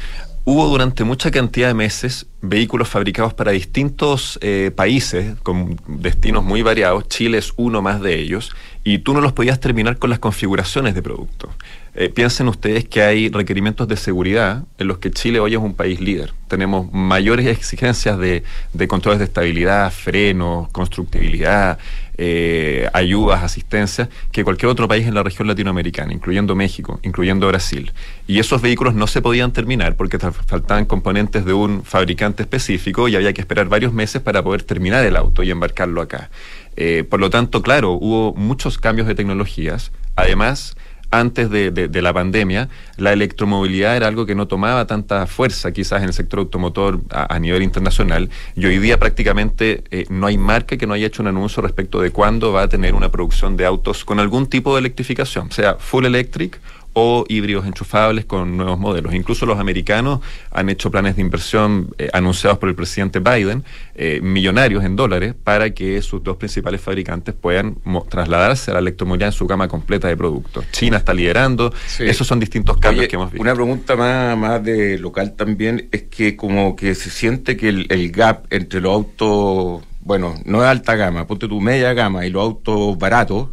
hubo 0.44 0.66
durante 0.68 1.04
mucha 1.04 1.30
cantidad 1.30 1.68
de 1.68 1.74
meses 1.74 2.26
vehículos 2.42 2.88
fabricados 2.88 3.32
para 3.34 3.52
distintos 3.52 4.38
eh, 4.42 4.70
países 4.74 5.36
con 5.42 5.80
destinos 5.86 6.44
muy 6.44 6.62
variados. 6.62 7.08
Chile 7.08 7.38
es 7.38 7.52
uno 7.56 7.80
más 7.82 8.00
de 8.00 8.20
ellos, 8.20 8.54
y 8.84 8.98
tú 8.98 9.14
no 9.14 9.20
los 9.20 9.32
podías 9.32 9.60
terminar 9.60 9.98
con 9.98 10.10
las 10.10 10.18
configuraciones 10.18 10.94
de 10.94 11.02
producto. 11.02 11.50
Eh, 11.96 12.08
piensen 12.08 12.48
ustedes 12.48 12.84
que 12.86 13.02
hay 13.02 13.28
requerimientos 13.28 13.86
de 13.86 13.96
seguridad 13.96 14.64
en 14.78 14.88
los 14.88 14.98
que 14.98 15.12
Chile 15.12 15.38
hoy 15.38 15.52
es 15.52 15.60
un 15.60 15.74
país 15.74 16.00
líder. 16.00 16.32
Tenemos 16.48 16.92
mayores 16.92 17.46
exigencias 17.46 18.18
de, 18.18 18.42
controles 18.88 19.20
de 19.20 19.26
estabilidad, 19.26 19.92
frenos, 19.92 20.68
constructibilidad, 20.70 21.78
eh, 22.18 22.88
ayudas, 22.92 23.44
asistencia, 23.44 24.08
que 24.32 24.42
cualquier 24.42 24.70
otro 24.70 24.88
país 24.88 25.06
en 25.06 25.14
la 25.14 25.22
región 25.22 25.46
latinoamericana, 25.46 26.12
incluyendo 26.12 26.56
México, 26.56 26.98
incluyendo 27.04 27.46
Brasil. 27.46 27.92
Y 28.26 28.40
esos 28.40 28.60
vehículos 28.60 28.94
no 28.94 29.06
se 29.06 29.22
podían 29.22 29.52
terminar 29.52 29.94
porque 29.94 30.18
faltaban 30.18 30.86
componentes 30.86 31.44
de 31.44 31.52
un 31.52 31.84
fabricante 31.84 32.42
específico 32.42 33.06
y 33.06 33.14
había 33.14 33.32
que 33.32 33.40
esperar 33.40 33.68
varios 33.68 33.92
meses 33.92 34.20
para 34.20 34.42
poder 34.42 34.64
terminar 34.64 35.04
el 35.04 35.14
auto 35.14 35.44
y 35.44 35.52
embarcarlo 35.52 36.02
acá. 36.02 36.30
Eh, 36.76 37.04
por 37.08 37.20
lo 37.20 37.30
tanto, 37.30 37.62
claro, 37.62 37.92
hubo 37.92 38.34
muchos 38.34 38.78
cambios 38.78 39.06
de 39.06 39.14
tecnologías. 39.14 39.92
Además, 40.16 40.76
antes 41.18 41.50
de, 41.50 42.02
la 42.02 42.12
pandemia, 42.12 42.68
la 42.96 43.12
electromovilidad 43.12 43.96
era 43.96 44.08
algo 44.08 44.26
que 44.26 44.34
no 44.34 44.46
tomaba 44.48 44.86
tanta 44.86 45.26
fuerza 45.26 45.72
quizás 45.72 46.02
en 46.02 46.08
el 46.08 46.14
sector 46.14 46.40
automotor 46.40 47.00
a, 47.10 47.34
a 47.34 47.38
nivel 47.38 47.62
internacional 47.62 48.30
y 48.54 48.66
hoy 48.66 48.78
día 48.78 48.98
prácticamente 48.98 49.84
eh, 49.90 50.06
no 50.10 50.26
hay 50.26 50.38
marca 50.38 50.76
que 50.76 50.86
no 50.86 50.94
haya 50.94 51.06
hecho 51.06 51.22
un 51.22 51.28
anuncio 51.28 51.62
respecto 51.62 52.00
de 52.00 52.10
cuándo 52.10 52.52
va 52.52 52.62
a 52.62 52.68
tener 52.68 52.94
una 52.94 53.10
producción 53.10 53.56
de 53.56 53.66
autos 53.66 54.04
con 54.04 54.20
algún 54.20 54.46
tipo 54.46 54.74
de 54.74 54.80
electrificación, 54.80 55.50
sea 55.50 55.74
full 55.74 56.04
electric 56.04 56.60
o 56.94 57.24
híbridos 57.28 57.66
enchufables 57.66 58.24
con 58.24 58.56
nuevos 58.56 58.78
modelos. 58.78 59.14
Incluso 59.14 59.46
los 59.46 59.58
americanos 59.58 60.20
han 60.50 60.68
hecho 60.70 60.90
planes 60.90 61.16
de 61.16 61.22
inversión 61.22 61.90
eh, 61.98 62.08
anunciados 62.12 62.58
por 62.58 62.68
el 62.68 62.74
presidente 62.74 63.18
Biden, 63.20 63.64
eh, 63.94 64.20
millonarios 64.22 64.84
en 64.84 64.96
dólares, 64.96 65.34
para 65.44 65.70
que 65.70 66.00
sus 66.02 66.22
dos 66.22 66.36
principales 66.36 66.80
fabricantes 66.80 67.34
puedan 67.34 67.76
trasladarse 68.08 68.70
a 68.70 68.74
la 68.74 68.80
electromovilidad 68.80 69.28
en 69.28 69.32
su 69.32 69.46
gama 69.46 69.68
completa 69.68 70.08
de 70.08 70.16
productos. 70.16 70.64
China 70.72 70.96
está 70.98 71.12
liderando, 71.12 71.72
Sí. 71.86 72.04
esos 72.04 72.26
son 72.26 72.40
distintos 72.40 72.76
cambios 72.78 73.00
Oye, 73.02 73.08
que 73.08 73.16
hemos 73.16 73.30
visto. 73.30 73.42
Una 73.42 73.54
pregunta 73.54 73.96
más, 73.96 74.38
más 74.38 74.62
de 74.62 74.98
local 74.98 75.34
también 75.34 75.88
es 75.92 76.04
que 76.04 76.36
como 76.36 76.76
que 76.76 76.94
se 76.94 77.10
siente 77.10 77.56
que 77.56 77.68
el, 77.68 77.86
el 77.90 78.10
gap 78.12 78.46
entre 78.50 78.80
los 78.80 78.92
autos, 78.92 79.82
bueno, 80.00 80.34
no 80.44 80.62
es 80.62 80.68
alta 80.68 80.94
gama, 80.94 81.26
ponte 81.26 81.48
tu 81.48 81.60
media 81.60 81.92
gama 81.92 82.24
y 82.24 82.30
los 82.30 82.42
autos 82.42 82.96
baratos, 82.98 83.48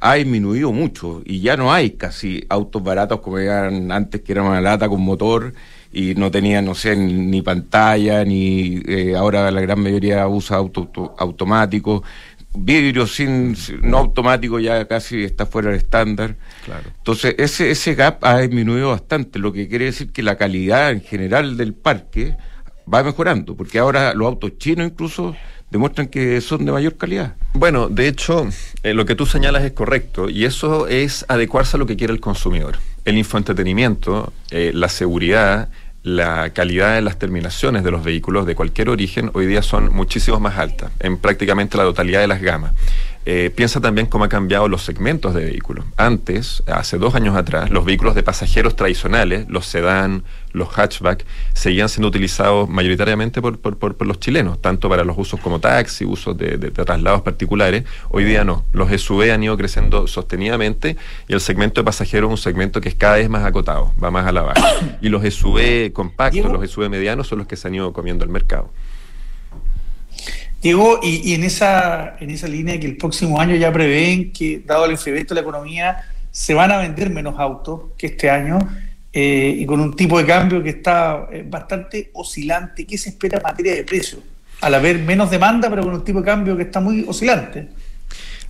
ha 0.00 0.14
disminuido 0.14 0.72
mucho 0.72 1.22
y 1.24 1.40
ya 1.40 1.56
no 1.56 1.72
hay 1.72 1.90
casi 1.90 2.44
autos 2.48 2.82
baratos 2.82 3.20
como 3.20 3.38
eran 3.38 3.90
antes 3.92 4.20
que 4.22 4.32
era 4.32 4.42
una 4.42 4.60
lata 4.60 4.88
con 4.88 5.00
motor 5.00 5.52
y 5.92 6.14
no 6.14 6.30
tenían, 6.30 6.64
no 6.66 6.74
sé, 6.74 6.94
ni 6.96 7.40
pantalla, 7.42 8.24
ni 8.24 8.80
eh, 8.86 9.14
ahora 9.16 9.50
la 9.50 9.60
gran 9.60 9.80
mayoría 9.80 10.26
usa 10.28 10.56
auto, 10.58 10.80
auto- 10.82 11.14
automáticos. 11.18 12.02
Vidrio 12.54 13.06
sin- 13.06 13.54
no 13.82 13.98
automático 13.98 14.58
ya 14.58 14.86
casi 14.88 15.22
está 15.22 15.46
fuera 15.46 15.68
del 15.70 15.78
estándar. 15.78 16.36
Claro. 16.64 16.90
Entonces, 16.96 17.34
ese, 17.38 17.70
ese 17.70 17.94
gap 17.94 18.24
ha 18.24 18.38
disminuido 18.40 18.90
bastante, 18.90 19.38
lo 19.38 19.52
que 19.52 19.68
quiere 19.68 19.86
decir 19.86 20.10
que 20.12 20.22
la 20.22 20.36
calidad 20.36 20.90
en 20.90 21.00
general 21.02 21.56
del 21.56 21.74
parque 21.74 22.36
va 22.92 23.02
mejorando, 23.02 23.54
porque 23.54 23.78
ahora 23.78 24.14
los 24.14 24.26
autos 24.26 24.56
chinos 24.58 24.86
incluso 24.88 25.36
demuestran 25.70 26.08
que 26.08 26.40
son 26.40 26.64
de 26.64 26.72
mayor 26.72 26.96
calidad. 26.96 27.34
Bueno, 27.54 27.88
de 27.88 28.08
hecho, 28.08 28.48
eh, 28.82 28.94
lo 28.94 29.04
que 29.06 29.14
tú 29.14 29.26
señalas 29.26 29.64
es 29.64 29.72
correcto 29.72 30.28
y 30.28 30.44
eso 30.44 30.86
es 30.86 31.24
adecuarse 31.28 31.76
a 31.76 31.78
lo 31.78 31.86
que 31.86 31.96
quiere 31.96 32.12
el 32.12 32.20
consumidor. 32.20 32.78
El 33.04 33.18
infoentretenimiento, 33.18 34.32
eh, 34.50 34.72
la 34.74 34.88
seguridad, 34.88 35.68
la 36.02 36.50
calidad 36.50 36.94
de 36.94 37.02
las 37.02 37.18
terminaciones 37.18 37.84
de 37.84 37.90
los 37.90 38.04
vehículos 38.04 38.46
de 38.46 38.54
cualquier 38.54 38.88
origen 38.88 39.30
hoy 39.34 39.46
día 39.46 39.62
son 39.62 39.94
muchísimo 39.94 40.40
más 40.40 40.58
altas, 40.58 40.90
en 41.00 41.18
prácticamente 41.18 41.76
la 41.76 41.84
totalidad 41.84 42.20
de 42.20 42.28
las 42.28 42.40
gamas. 42.40 42.72
Eh, 43.30 43.50
piensa 43.54 43.78
también 43.78 44.06
cómo 44.06 44.24
ha 44.24 44.30
cambiado 44.30 44.68
los 44.68 44.80
segmentos 44.80 45.34
de 45.34 45.44
vehículos. 45.44 45.84
Antes, 45.98 46.62
hace 46.66 46.96
dos 46.96 47.14
años 47.14 47.36
atrás, 47.36 47.68
los 47.68 47.84
vehículos 47.84 48.14
de 48.14 48.22
pasajeros 48.22 48.74
tradicionales, 48.74 49.46
los 49.50 49.66
sedán, 49.66 50.24
los 50.54 50.70
hatchback, 50.70 51.26
seguían 51.52 51.90
siendo 51.90 52.08
utilizados 52.08 52.70
mayoritariamente 52.70 53.42
por, 53.42 54.06
los 54.06 54.18
chilenos, 54.18 54.62
tanto 54.62 54.88
para 54.88 55.04
los 55.04 55.18
usos 55.18 55.40
como 55.40 55.60
taxi, 55.60 56.06
usos 56.06 56.38
de, 56.38 56.56
traslados 56.70 57.20
particulares. 57.20 57.84
Hoy 58.08 58.24
día 58.24 58.44
no. 58.44 58.64
Los 58.72 58.90
SUV 58.98 59.30
han 59.30 59.42
ido 59.42 59.58
creciendo 59.58 60.06
sostenidamente 60.06 60.96
y 61.28 61.34
el 61.34 61.40
segmento 61.42 61.82
de 61.82 61.84
pasajeros 61.84 62.30
es 62.30 62.32
un 62.32 62.38
segmento 62.38 62.80
que 62.80 62.88
es 62.88 62.94
cada 62.94 63.16
vez 63.16 63.28
más 63.28 63.44
acotado, 63.44 63.92
va 64.02 64.10
más 64.10 64.26
a 64.26 64.32
la 64.32 64.40
baja. 64.40 64.62
Y 65.02 65.10
los 65.10 65.22
SUV 65.22 65.92
compactos, 65.92 66.50
los 66.50 66.70
SUV 66.70 66.88
medianos 66.88 67.28
son 67.28 67.40
los 67.40 67.46
que 67.46 67.56
se 67.56 67.68
han 67.68 67.74
ido 67.74 67.92
comiendo 67.92 68.24
el 68.24 68.30
mercado. 68.30 68.70
Diego, 70.60 70.98
y, 71.02 71.34
en, 71.34 71.44
esa, 71.44 72.16
en 72.18 72.30
esa 72.30 72.48
línea 72.48 72.78
que 72.80 72.86
el 72.86 72.96
próximo 72.96 73.40
año 73.40 73.54
ya 73.54 73.72
prevén 73.72 74.32
que, 74.32 74.60
dado 74.66 74.86
el 74.86 74.92
enfriamiento 74.92 75.34
de 75.34 75.40
la 75.40 75.48
economía, 75.48 76.04
se 76.32 76.52
van 76.54 76.72
a 76.72 76.78
vender 76.78 77.10
menos 77.10 77.38
autos 77.38 77.92
que 77.96 78.08
este 78.08 78.28
año 78.28 78.58
eh, 79.12 79.54
y 79.56 79.66
con 79.66 79.80
un 79.80 79.94
tipo 79.94 80.18
de 80.18 80.26
cambio 80.26 80.62
que 80.62 80.70
está 80.70 81.28
eh, 81.32 81.44
bastante 81.48 82.10
oscilante. 82.12 82.84
¿Qué 82.86 82.98
se 82.98 83.10
espera 83.10 83.38
en 83.38 83.42
materia 83.44 83.74
de 83.74 83.84
precio? 83.84 84.18
Al 84.60 84.74
haber 84.74 84.98
menos 84.98 85.30
demanda, 85.30 85.70
pero 85.70 85.82
con 85.82 85.94
un 85.94 86.04
tipo 86.04 86.18
de 86.20 86.24
cambio 86.24 86.56
que 86.56 86.64
está 86.64 86.80
muy 86.80 87.04
oscilante. 87.06 87.68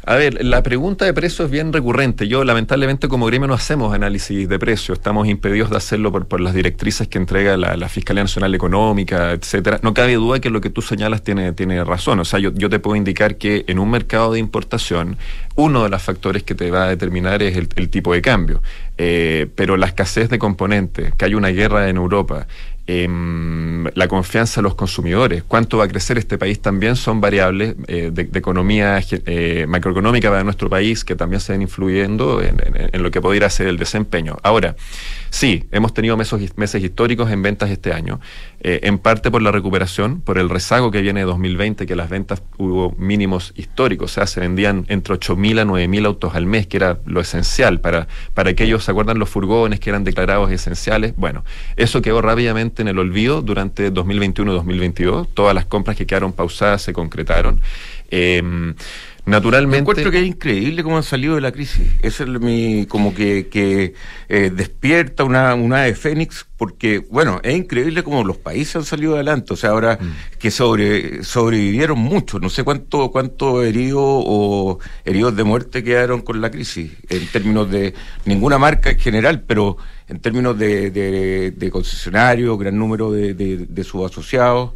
A 0.09 0.17
ver, 0.17 0.43
la 0.43 0.63
pregunta 0.63 1.05
de 1.05 1.13
precio 1.13 1.45
es 1.45 1.51
bien 1.51 1.71
recurrente. 1.71 2.29
Yo, 2.29 2.43
lamentablemente, 2.43 3.09
como 3.09 3.27
gremio 3.27 3.47
no 3.47 3.53
hacemos 3.53 3.93
análisis 3.93 4.49
de 4.49 4.59
precio. 4.59 4.95
Estamos 4.95 5.29
impedidos 5.29 5.69
de 5.69 5.77
hacerlo 5.77 6.11
por, 6.11 6.41
las 6.41 6.55
directrices 6.55 7.09
que 7.09 7.19
entrega 7.19 7.59
la, 7.59 7.89
Fiscalía 7.91 8.23
Nacional 8.23 8.55
Económica, 8.55 9.33
etcétera. 9.33 9.81
No 9.83 9.93
cabe 9.93 10.15
duda 10.15 10.41
que 10.41 10.49
lo 10.49 10.63
que 10.63 10.71
tú 10.71 10.81
señalas 10.81 11.23
tiene, 11.23 11.53
tiene 11.53 11.85
razón. 11.85 12.21
O 12.21 12.25
sea, 12.25 12.41
yo, 12.41 12.71
te 12.71 12.79
puedo 12.79 12.97
indicar 12.97 13.37
que 13.37 13.67
en 13.69 13.79
un 13.79 13.91
mercado 13.91 14.33
de 14.33 14.39
importación, 14.39 15.19
uno 15.57 15.83
de 15.83 15.91
los 15.91 16.01
factores 16.01 16.43
que 16.43 16.55
te 16.55 16.71
va 16.71 16.85
a 16.85 16.89
determinar 16.89 17.43
es 17.43 17.59
el, 17.59 17.69
tipo 17.69 18.15
de 18.15 18.23
cambio. 18.23 18.63
Eh, 18.97 19.47
pero 19.57 19.77
la 19.77 19.89
escasez 19.89 20.31
de 20.31 20.39
componentes, 20.39 21.15
que 21.17 21.27
hay 21.27 21.35
una 21.35 21.49
guerra 21.49 21.91
en 21.91 21.99
Europa, 21.99 22.47
Em, 22.91 23.85
la 23.95 24.09
confianza 24.09 24.61
de 24.61 24.63
los 24.63 24.75
consumidores, 24.75 25.43
cuánto 25.47 25.77
va 25.77 25.85
a 25.85 25.89
crecer 25.89 26.17
este 26.17 26.39
país 26.39 26.63
también 26.63 26.97
son 26.97 27.21
variables 27.21 27.75
eh, 27.87 28.11
de, 28.11 28.23
economía 28.33 28.99
eh, 29.11 29.67
macroeconómica 29.69 30.31
para 30.31 30.43
nuestro 30.43 30.71
país 30.71 31.05
que 31.05 31.15
también 31.15 31.41
se 31.41 31.53
ven 31.53 31.61
influyendo 31.61 32.41
en, 32.41 33.03
lo 33.03 33.11
que 33.11 33.21
podría 33.21 33.51
ser 33.51 33.67
el 33.67 33.77
desempeño. 33.77 34.39
Ahora, 34.43 34.75
sí, 35.29 35.67
hemos 35.71 35.93
tenido 35.93 36.17
meses, 36.17 36.57
meses 36.57 36.83
históricos 36.83 37.31
en 37.31 37.43
ventas 37.43 37.69
este 37.69 37.93
año, 37.93 38.21
eh, 38.61 38.81
en 38.83 38.99
parte 38.99 39.31
por 39.31 39.41
la 39.41 39.53
recuperación, 39.53 40.21
por 40.21 40.37
el 40.37 40.49
rezago 40.49 40.91
que 40.91 41.01
viene 41.01 41.21
de 41.21 41.27
2020, 41.27 41.87
que 41.87 41.95
las 41.95 42.11
ventas 42.11 42.43
hubo 42.57 42.93
mínimos 42.99 43.53
históricos, 43.57 44.11
o 44.11 44.15
sea, 44.15 44.27
se 44.27 44.41
vendían 44.41 44.85
entre 44.89 45.15
8.000 45.15 45.61
a 45.61 45.65
9.000 45.65 46.07
autos 46.07 46.35
al 46.35 46.47
mes, 46.47 46.67
que 46.67 46.77
era 46.77 46.99
lo 47.07 47.21
esencial 47.21 47.81
para, 47.81 48.09
para 48.35 48.51
aquellos, 48.51 48.83
¿se 48.83 48.91
acuerdan 48.91 49.19
los 49.19 49.29
furgones 49.29 49.79
que 49.79 49.91
eran 49.91 50.03
declarados 50.03 50.51
esenciales? 50.51 51.15
Bueno, 51.17 51.45
eso 51.77 52.03
quedó 52.03 52.21
rápidamente 52.21 52.83
en 52.83 52.89
el 52.89 52.99
olvido 52.99 53.43
durante 53.43 53.93
2021-2022. 53.93 55.29
Todas 55.33 55.55
las 55.55 55.67
compras 55.67 55.97
que 55.97 56.07
quedaron 56.07 56.33
pausadas 56.33 56.83
se 56.83 56.93
concretaron. 56.93 57.61
Eh, 58.11 58.43
Naturalmente. 59.29 59.79
encuentro 59.79 60.11
que 60.11 60.21
es 60.21 60.27
increíble 60.27 60.83
cómo 60.83 60.97
han 60.97 61.03
salido 61.03 61.35
de 61.35 61.41
la 61.41 61.53
crisis. 61.53 61.87
Eso 62.03 62.25
es 62.25 62.29
mi, 62.41 62.87
como 62.87 63.15
que, 63.15 63.49
que 63.49 63.95
eh, 64.29 64.51
despierta 64.55 65.25
una, 65.25 65.55
una 65.55 65.83
de 65.83 65.95
Fénix, 65.95 66.47
porque, 66.57 66.99
bueno, 67.11 67.41
es 67.43 67.57
increíble 67.57 68.03
cómo 68.03 68.25
los 68.25 68.39
países 68.39 68.77
han 68.77 68.85
salido 68.85 69.15
adelante. 69.15 69.53
O 69.53 69.57
sea, 69.57 69.71
ahora 69.71 69.99
mm. 70.01 70.39
que 70.39 70.51
sobre, 70.51 71.23
sobrevivieron 71.25 71.99
mucho. 71.99 72.39
No 72.39 72.49
sé 72.49 72.65
cuánto, 72.65 73.11
cuánto 73.11 73.63
heridos 73.63 74.01
o 74.03 74.79
heridos 75.05 75.37
de 75.37 75.45
muerte 75.45 75.85
quedaron 75.85 76.23
con 76.23 76.41
la 76.41 76.51
crisis, 76.51 76.93
en 77.09 77.27
términos 77.29 77.71
de 77.71 77.95
ninguna 78.25 78.59
marca 78.59 78.91
en 78.91 78.99
general, 78.99 79.43
pero 79.47 79.77
en 80.09 80.21
términos 80.21 80.59
de, 80.59 80.91
de, 80.91 81.51
de 81.51 81.71
concesionarios, 81.71 82.59
gran 82.59 82.79
número 82.79 83.13
de, 83.13 83.35
de 83.35 83.85
sus 83.85 84.11
asociados 84.11 84.73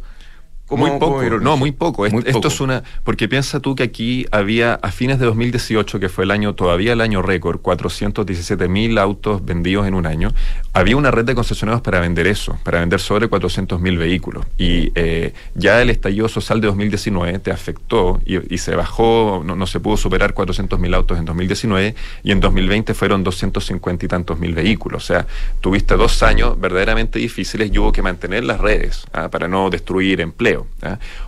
muy 0.77 0.91
poco, 0.99 1.23
no, 1.39 1.57
muy 1.57 1.71
poco. 1.71 2.05
Esto 2.05 2.47
es 2.47 2.61
una. 2.61 2.83
Porque 3.03 3.27
piensa 3.27 3.59
tú 3.59 3.75
que 3.75 3.83
aquí 3.83 4.25
había, 4.31 4.75
a 4.75 4.91
fines 4.91 5.19
de 5.19 5.25
2018, 5.25 5.99
que 5.99 6.09
fue 6.09 6.23
el 6.23 6.31
año, 6.31 6.55
todavía 6.55 6.93
el 6.93 7.01
año 7.01 7.21
récord, 7.21 7.59
417 7.59 8.67
mil 8.67 8.97
autos 8.97 9.43
vendidos 9.43 9.87
en 9.87 9.93
un 9.93 10.05
año. 10.05 10.31
Había 10.73 10.97
una 10.97 11.11
red 11.11 11.25
de 11.25 11.35
concesionarios 11.35 11.81
para 11.81 11.99
vender 11.99 12.27
eso, 12.27 12.57
para 12.63 12.79
vender 12.79 12.99
sobre 12.99 13.27
400 13.27 13.79
mil 13.79 13.97
vehículos. 13.97 14.45
Y 14.57 14.91
eh, 14.95 15.33
ya 15.55 15.81
el 15.81 15.89
estallido 15.89 16.27
social 16.27 16.61
de 16.61 16.67
2019 16.67 17.39
te 17.39 17.51
afectó 17.51 18.19
y, 18.25 18.57
se 18.57 18.75
bajó, 18.75 19.43
no, 19.45 19.67
se 19.67 19.79
pudo 19.79 19.97
superar 19.97 20.33
400 20.33 20.79
mil 20.79 20.93
autos 20.93 21.17
en 21.17 21.25
2019 21.25 21.95
y 22.23 22.31
en 22.31 22.39
2020 22.39 22.93
fueron 22.93 23.23
250 23.23 24.05
y 24.05 24.07
tantos 24.07 24.39
mil 24.39 24.53
vehículos. 24.53 25.03
O 25.03 25.05
sea, 25.05 25.27
tuviste 25.61 25.95
dos 25.95 26.23
años 26.23 26.59
verdaderamente 26.59 27.19
difíciles 27.19 27.71
y 27.73 27.77
hubo 27.77 27.91
que 27.91 28.01
mantener 28.01 28.43
las 28.43 28.59
redes 28.59 29.05
¿ah? 29.13 29.29
para 29.29 29.47
no 29.47 29.69
destruir 29.69 30.21
empleo. 30.21 30.62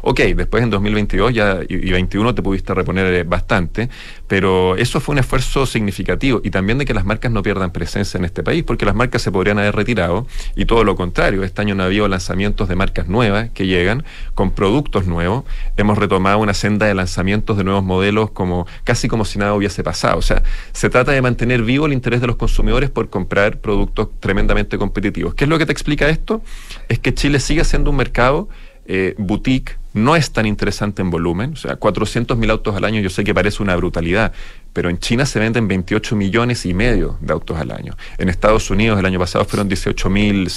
Ok, 0.01 0.19
después 0.35 0.63
en 0.63 0.69
2022 0.69 1.33
ya, 1.33 1.59
y 1.67 1.75
2021 1.75 2.35
te 2.35 2.41
pudiste 2.41 2.73
reponer 2.73 3.13
eh, 3.13 3.23
bastante, 3.23 3.89
pero 4.27 4.75
eso 4.75 4.99
fue 4.99 5.13
un 5.13 5.19
esfuerzo 5.19 5.65
significativo 5.65 6.41
y 6.43 6.49
también 6.49 6.77
de 6.77 6.85
que 6.85 6.93
las 6.93 7.05
marcas 7.05 7.31
no 7.31 7.41
pierdan 7.43 7.71
presencia 7.71 8.17
en 8.17 8.25
este 8.25 8.43
país, 8.43 8.63
porque 8.63 8.85
las 8.85 8.95
marcas 8.95 9.21
se 9.21 9.31
podrían 9.31 9.59
haber 9.59 9.75
retirado 9.75 10.27
y 10.55 10.65
todo 10.65 10.83
lo 10.83 10.95
contrario, 10.95 11.43
este 11.43 11.61
año 11.61 11.75
no 11.75 11.83
ha 11.83 11.85
habido 11.87 12.07
lanzamientos 12.07 12.67
de 12.67 12.75
marcas 12.75 13.07
nuevas 13.07 13.49
que 13.51 13.67
llegan 13.67 14.03
con 14.33 14.51
productos 14.51 15.05
nuevos, 15.05 15.45
hemos 15.77 15.97
retomado 15.97 16.39
una 16.39 16.53
senda 16.53 16.85
de 16.85 16.93
lanzamientos 16.93 17.57
de 17.57 17.63
nuevos 17.63 17.83
modelos 17.83 18.31
como 18.31 18.67
casi 18.83 19.07
como 19.07 19.25
si 19.25 19.39
nada 19.39 19.53
hubiese 19.53 19.83
pasado, 19.83 20.17
o 20.17 20.21
sea, 20.21 20.43
se 20.71 20.89
trata 20.89 21.11
de 21.11 21.21
mantener 21.21 21.63
vivo 21.63 21.85
el 21.85 21.93
interés 21.93 22.21
de 22.21 22.27
los 22.27 22.35
consumidores 22.35 22.89
por 22.89 23.09
comprar 23.09 23.59
productos 23.59 24.09
tremendamente 24.19 24.77
competitivos. 24.77 25.33
¿Qué 25.33 25.45
es 25.45 25.49
lo 25.49 25.57
que 25.57 25.65
te 25.65 25.71
explica 25.71 26.09
esto? 26.09 26.41
Es 26.89 26.99
que 26.99 27.13
Chile 27.13 27.39
sigue 27.39 27.63
siendo 27.63 27.89
un 27.89 27.97
mercado 27.97 28.49
eh, 28.85 29.15
boutique 29.17 29.77
no 29.93 30.17
es 30.17 30.31
tan 30.31 30.45
interesante 30.45 31.01
en 31.01 31.09
volumen, 31.09 31.53
o 31.53 31.55
sea, 31.55 31.77
400 31.77 32.37
mil 32.37 32.51
autos 32.51 32.75
al 32.75 32.83
año 32.83 32.99
yo 32.99 33.09
sé 33.09 33.23
que 33.23 33.33
parece 33.33 33.63
una 33.63 33.77
brutalidad, 33.77 34.33
pero 34.73 34.89
en 34.89 34.99
China 34.99 35.25
se 35.25 35.39
venden 35.39 35.69
28 35.69 36.17
millones 36.17 36.65
y 36.65 36.73
medio 36.73 37.17
de 37.21 37.31
autos 37.31 37.57
al 37.57 37.71
año. 37.71 37.95
En 38.17 38.27
Estados 38.27 38.69
Unidos 38.69 38.99
el 38.99 39.05
año 39.05 39.19
pasado 39.19 39.45
fueron 39.45 39.69
18, 39.69 40.09
mil 40.09 40.49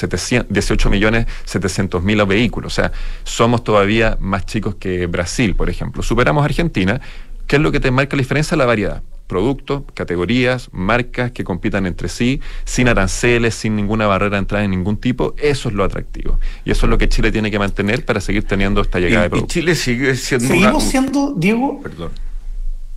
18 0.48 0.90
millones 0.90 1.26
700 1.44 2.02
mil 2.02 2.26
vehículos, 2.26 2.72
o 2.72 2.74
sea, 2.74 2.92
somos 3.22 3.62
todavía 3.62 4.18
más 4.20 4.44
chicos 4.44 4.74
que 4.74 5.06
Brasil, 5.06 5.54
por 5.54 5.70
ejemplo. 5.70 6.02
Superamos 6.02 6.42
a 6.42 6.46
Argentina, 6.46 7.00
¿qué 7.48 7.56
es 7.56 7.62
lo 7.62 7.72
que 7.72 7.80
te 7.80 7.90
marca 7.90 8.14
la 8.14 8.20
diferencia? 8.20 8.56
La 8.56 8.66
variedad 8.66 9.02
productos, 9.28 9.82
categorías, 9.94 10.70
marcas 10.72 11.30
que 11.30 11.44
compitan 11.44 11.86
entre 11.86 12.08
sí, 12.08 12.40
sin 12.64 12.88
aranceles, 12.88 13.54
sin 13.54 13.76
ninguna 13.76 14.06
barrera 14.08 14.36
de 14.36 14.38
entrada 14.38 14.62
de 14.62 14.68
ningún 14.68 14.96
tipo, 14.96 15.34
eso 15.36 15.68
es 15.68 15.74
lo 15.74 15.84
atractivo. 15.84 16.40
Y 16.64 16.72
eso 16.72 16.86
es 16.86 16.90
lo 16.90 16.98
que 16.98 17.08
Chile 17.08 17.30
tiene 17.30 17.50
que 17.50 17.58
mantener 17.58 18.04
para 18.04 18.20
seguir 18.20 18.44
teniendo 18.44 18.80
esta 18.80 18.98
llegada 18.98 19.24
de 19.24 19.30
productos. 19.30 19.54
Y 19.54 19.60
Chile 19.60 19.74
sigue 19.76 20.16
siendo... 20.16 20.48
Seguimos 20.48 20.82
siendo, 20.82 21.34
Diego... 21.36 21.80
Perdón. 21.82 22.10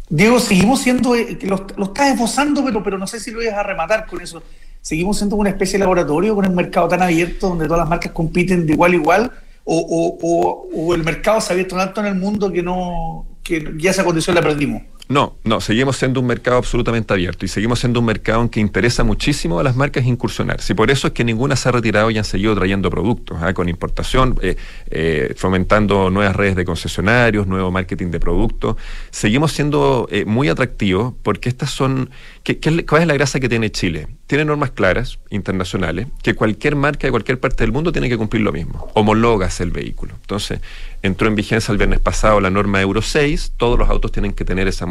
Diego, 0.10 0.40
seguimos 0.40 0.82
siendo, 0.82 1.16
eh, 1.16 1.38
lo, 1.44 1.66
lo, 1.78 1.86
estás 1.86 2.14
esbozando, 2.14 2.66
pero, 2.66 2.84
pero 2.84 2.98
no 2.98 3.08
sé 3.08 3.20
si 3.20 3.32
lo 3.32 3.42
ibas 3.42 3.56
a 3.56 3.64
rematar 3.64 4.06
con 4.08 4.22
eso. 4.22 4.44
Seguimos 4.82 5.18
siendo 5.18 5.36
una 5.36 5.50
especie 5.50 5.74
de 5.74 5.80
laboratorio 5.80 6.36
con 6.36 6.44
el 6.44 6.52
mercado 6.52 6.88
tan 6.88 7.02
abierto 7.02 7.50
donde 7.50 7.66
todas 7.66 7.80
las 7.80 7.90
marcas 7.90 8.12
compiten 8.12 8.66
de 8.66 8.74
igual 8.74 8.92
a 8.92 8.96
igual, 8.96 9.32
o, 9.64 9.78
o, 9.78 10.18
o, 10.22 10.70
o 10.74 10.96
el 10.96 11.04
mercado 11.04 11.40
se 11.40 11.52
ha 11.52 11.54
abierto 11.54 11.78
tanto 11.78 12.02
en 12.02 12.08
el 12.08 12.16
mundo 12.16 12.52
que 12.52 12.62
no 12.64 13.26
que 13.43 13.73
ya 13.77 13.91
esa 13.91 14.04
condición 14.04 14.36
la 14.36 14.41
perdimos. 14.41 14.84
No, 15.12 15.36
no, 15.43 15.60
seguimos 15.60 15.97
siendo 15.97 16.21
un 16.21 16.26
mercado 16.26 16.56
absolutamente 16.56 17.13
abierto 17.13 17.43
y 17.43 17.50
seguimos 17.50 17.80
siendo 17.80 18.00
un 18.00 18.06
mercado 18.06 18.43
en 18.43 18.47
que 18.47 18.62
interesa 18.62 19.04
muchísimo 19.04 19.60
a 19.60 19.63
las 19.63 19.76
marcas 19.76 20.06
incursionar. 20.06 20.62
Si 20.62 20.74
por 20.74 20.89
eso 20.89 21.08
es 21.08 21.13
que 21.13 21.26
ninguna 21.26 21.58
se 21.58 21.67
ha 21.67 21.74
retirado 21.74 22.10
y 22.12 22.17
han 22.17 22.24
seguido 22.24 22.56
trayendo 22.56 22.89
productos, 22.89 23.38
¿ah? 23.41 23.54
con 23.54 23.67
importación, 23.67 24.39
eh, 24.41 24.56
eh, 24.89 25.34
fomentando 25.36 26.10
nuevas 26.10 26.34
redes 26.34 26.56
de 26.56 26.63
concesionarios, 26.63 27.45
nuevo 27.45 27.71
marketing 27.71 28.10
de 28.10 28.21
productos. 28.21 28.78
Seguimos 29.10 29.52
siendo 29.52 30.08
eh, 30.10 30.24
muy 30.24 30.47
atractivos 30.47 31.13
porque 31.24 31.50
estas 31.50 31.71
son... 31.71 32.10
¿qué, 32.43 32.58
cuál 32.86 33.02
es 33.02 33.08
la 33.10 33.13
grasa 33.13 33.41
que 33.41 33.50
tiene 33.50 33.69
Chile? 33.69 34.08
Tiene 34.28 34.45
normas 34.45 34.71
claras, 34.71 35.19
internacionales, 35.30 36.08
que 36.24 36.36
cualquier 36.36 36.78
marca 36.78 37.06
de 37.06 37.12
cualquier 37.12 37.38
parte 37.38 37.65
del 37.65 37.74
mundo 37.74 37.91
tiene 37.91 38.08
que 38.08 38.17
cumplir 38.17 38.43
lo 38.43 38.54
mismo. 38.54 38.89
Homologas 38.93 39.60
el 39.60 39.71
vehículo. 39.71 40.13
Entonces, 40.21 40.62
entró 41.02 41.28
en 41.28 41.36
vigencia 41.36 41.74
el 41.74 41.78
viernes 41.78 42.00
pasado 42.00 42.39
la 42.39 42.50
norma 42.50 42.82
Euro 42.82 43.02
6, 43.02 43.54
todos 43.58 43.78
los 43.78 43.89
autos 43.89 44.13
tienen 44.13 44.32
que 44.32 44.45
tener 44.45 44.69
esa 44.69 44.86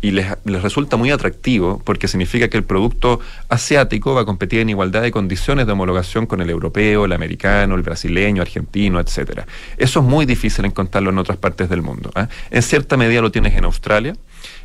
y 0.00 0.10
les, 0.10 0.26
resulta 0.44 0.96
muy 0.96 1.10
atractivo 1.10 1.80
porque 1.84 2.08
significa 2.08 2.48
que 2.48 2.56
el 2.56 2.64
producto 2.64 3.20
asiático 3.48 4.14
va 4.14 4.22
a 4.22 4.24
competir 4.24 4.60
en 4.60 4.70
igualdad 4.70 5.02
de 5.02 5.12
condiciones 5.12 5.66
de 5.66 5.72
homologación 5.72 6.26
con 6.26 6.40
el 6.40 6.50
europeo, 6.50 7.04
el 7.04 7.12
americano, 7.12 7.74
el 7.74 7.82
brasileño, 7.82 8.42
argentino, 8.42 9.00
etcétera. 9.00 9.46
Eso 9.76 10.00
es 10.00 10.04
muy 10.04 10.26
difícil 10.26 10.64
encontrarlo 10.64 11.10
en 11.10 11.18
otras 11.18 11.38
partes 11.38 11.68
del 11.68 11.82
mundo. 11.82 12.10
¿ah? 12.14 12.28
En 12.50 12.62
cierta 12.62 12.96
medida 12.96 13.20
lo 13.20 13.30
tienes 13.30 13.54
en 13.56 13.64
Australia, 13.64 14.14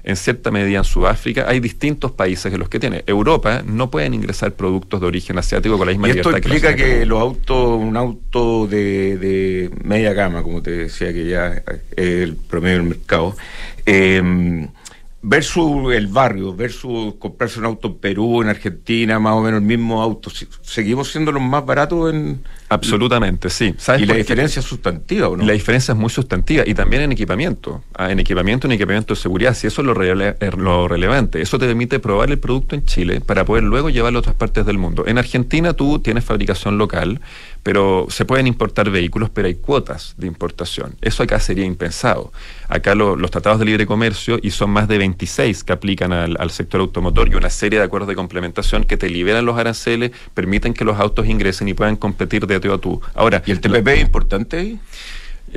en 0.07 0.15
cierta 0.15 0.51
medida 0.51 0.77
en 0.77 0.83
Sudáfrica, 0.85 1.45
hay 1.49 1.59
distintos 1.59 2.13
países 2.13 2.49
que 2.49 2.57
los 2.57 2.69
que 2.69 2.79
tiene. 2.79 3.03
Europa 3.05 3.61
no 3.65 3.91
pueden 3.91 4.13
ingresar 4.13 4.53
productos 4.53 5.01
de 5.01 5.07
origen 5.07 5.37
asiático 5.37 5.77
con 5.77 5.85
la 5.85 5.91
misma 5.91 6.07
y 6.07 6.11
esto 6.11 6.31
implica 6.31 6.77
que, 6.77 7.05
los 7.05 7.19
autos, 7.19 7.77
un 7.77 7.97
auto 7.97 8.67
de, 8.67 9.69
media 9.83 10.13
gama, 10.13 10.43
como 10.43 10.61
te 10.61 10.71
decía, 10.71 11.11
que 11.11 11.27
ya 11.27 11.61
es 11.67 11.81
el 11.97 12.37
promedio 12.37 12.77
del 12.77 12.87
mercado, 12.87 13.35
Eh, 13.85 14.67
versus 15.21 15.93
el 15.93 16.07
barrio, 16.07 16.55
versus 16.55 17.15
comprarse 17.15 17.59
un 17.59 17.65
auto 17.65 17.87
en 17.89 17.95
Perú, 17.95 18.41
en 18.41 18.49
Argentina, 18.49 19.19
más 19.19 19.33
o 19.33 19.41
menos 19.41 19.59
el 19.59 19.65
mismo 19.65 20.01
auto. 20.01 20.31
¿Seguimos 20.61 21.11
siendo 21.11 21.31
los 21.31 21.41
más 21.41 21.65
baratos 21.65 22.13
en...? 22.13 22.43
Absolutamente, 22.69 23.49
sí. 23.49 23.73
¿Sabes 23.77 24.01
¿Y 24.01 24.05
la 24.05 24.15
diferencia 24.15 24.59
es 24.59 24.65
sustantiva 24.65 25.29
o 25.29 25.37
no? 25.37 25.45
La 25.45 25.53
diferencia 25.53 25.93
es 25.93 25.97
muy 25.97 26.09
sustantiva 26.09 26.63
y 26.67 26.73
también 26.73 27.01
en 27.01 27.13
equipamiento. 27.13 27.81
Ah, 27.95 28.11
en 28.11 28.19
equipamiento, 28.19 28.67
en 28.67 28.73
equipamiento 28.73 29.13
de 29.13 29.19
seguridad, 29.19 29.53
si 29.53 29.67
eso 29.67 29.81
es 29.81 29.87
lo, 29.87 29.95
rele- 29.95 30.35
eh, 30.39 30.51
lo 30.57 30.87
relevante. 30.87 31.41
Eso 31.41 31.57
te 31.57 31.65
permite 31.65 31.99
probar 31.99 32.29
el 32.29 32.39
producto 32.39 32.75
en 32.75 32.85
Chile 32.85 33.21
para 33.21 33.45
poder 33.45 33.63
luego 33.63 33.89
llevarlo 33.89 34.19
a 34.19 34.21
otras 34.21 34.35
partes 34.35 34.65
del 34.65 34.77
mundo. 34.77 35.05
En 35.07 35.17
Argentina 35.17 35.73
tú 35.73 35.99
tienes 35.99 36.25
fabricación 36.25 36.77
local, 36.77 37.21
pero 37.67 38.07
se 38.09 38.23
pueden 38.23 38.47
importar 38.47 38.89
vehículos, 38.89 39.29
pero 39.29 39.49
hay 39.49 39.55
cuotas 39.55 40.13
de 40.17 40.25
importación. 40.25 40.95
Eso 41.01 41.21
acá 41.21 41.37
sería 41.41 41.65
impensado. 41.65 42.31
Acá 42.69 42.95
lo- 42.95 43.17
los 43.17 43.29
tratados 43.29 43.59
de 43.59 43.65
libre 43.65 43.85
comercio, 43.85 44.39
y 44.41 44.51
son 44.51 44.69
más 44.69 44.87
de 44.87 44.97
26 44.97 45.65
que 45.65 45.73
aplican 45.73 46.13
al, 46.13 46.37
al 46.39 46.49
sector 46.51 46.79
automotor 46.79 47.27
y 47.27 47.35
una 47.35 47.49
serie 47.49 47.77
de 47.79 47.83
acuerdos 47.83 48.07
de 48.07 48.15
complementación 48.15 48.85
que 48.85 48.95
te 48.95 49.09
liberan 49.09 49.45
los 49.45 49.57
aranceles, 49.57 50.11
permiten 50.33 50.73
que 50.73 50.85
los 50.85 50.97
autos 50.97 51.27
ingresen 51.27 51.67
y 51.67 51.73
puedan 51.73 51.97
competir 51.97 52.47
de 52.47 52.57
tú 52.61 52.71
a 52.71 52.77
tú. 52.77 53.01
Ahora, 53.13 53.43
¿Y 53.45 53.51
el 53.51 53.59
TPP 53.59 53.87
es 53.95 53.99
importante 54.01 54.57
ahí? 54.59 54.79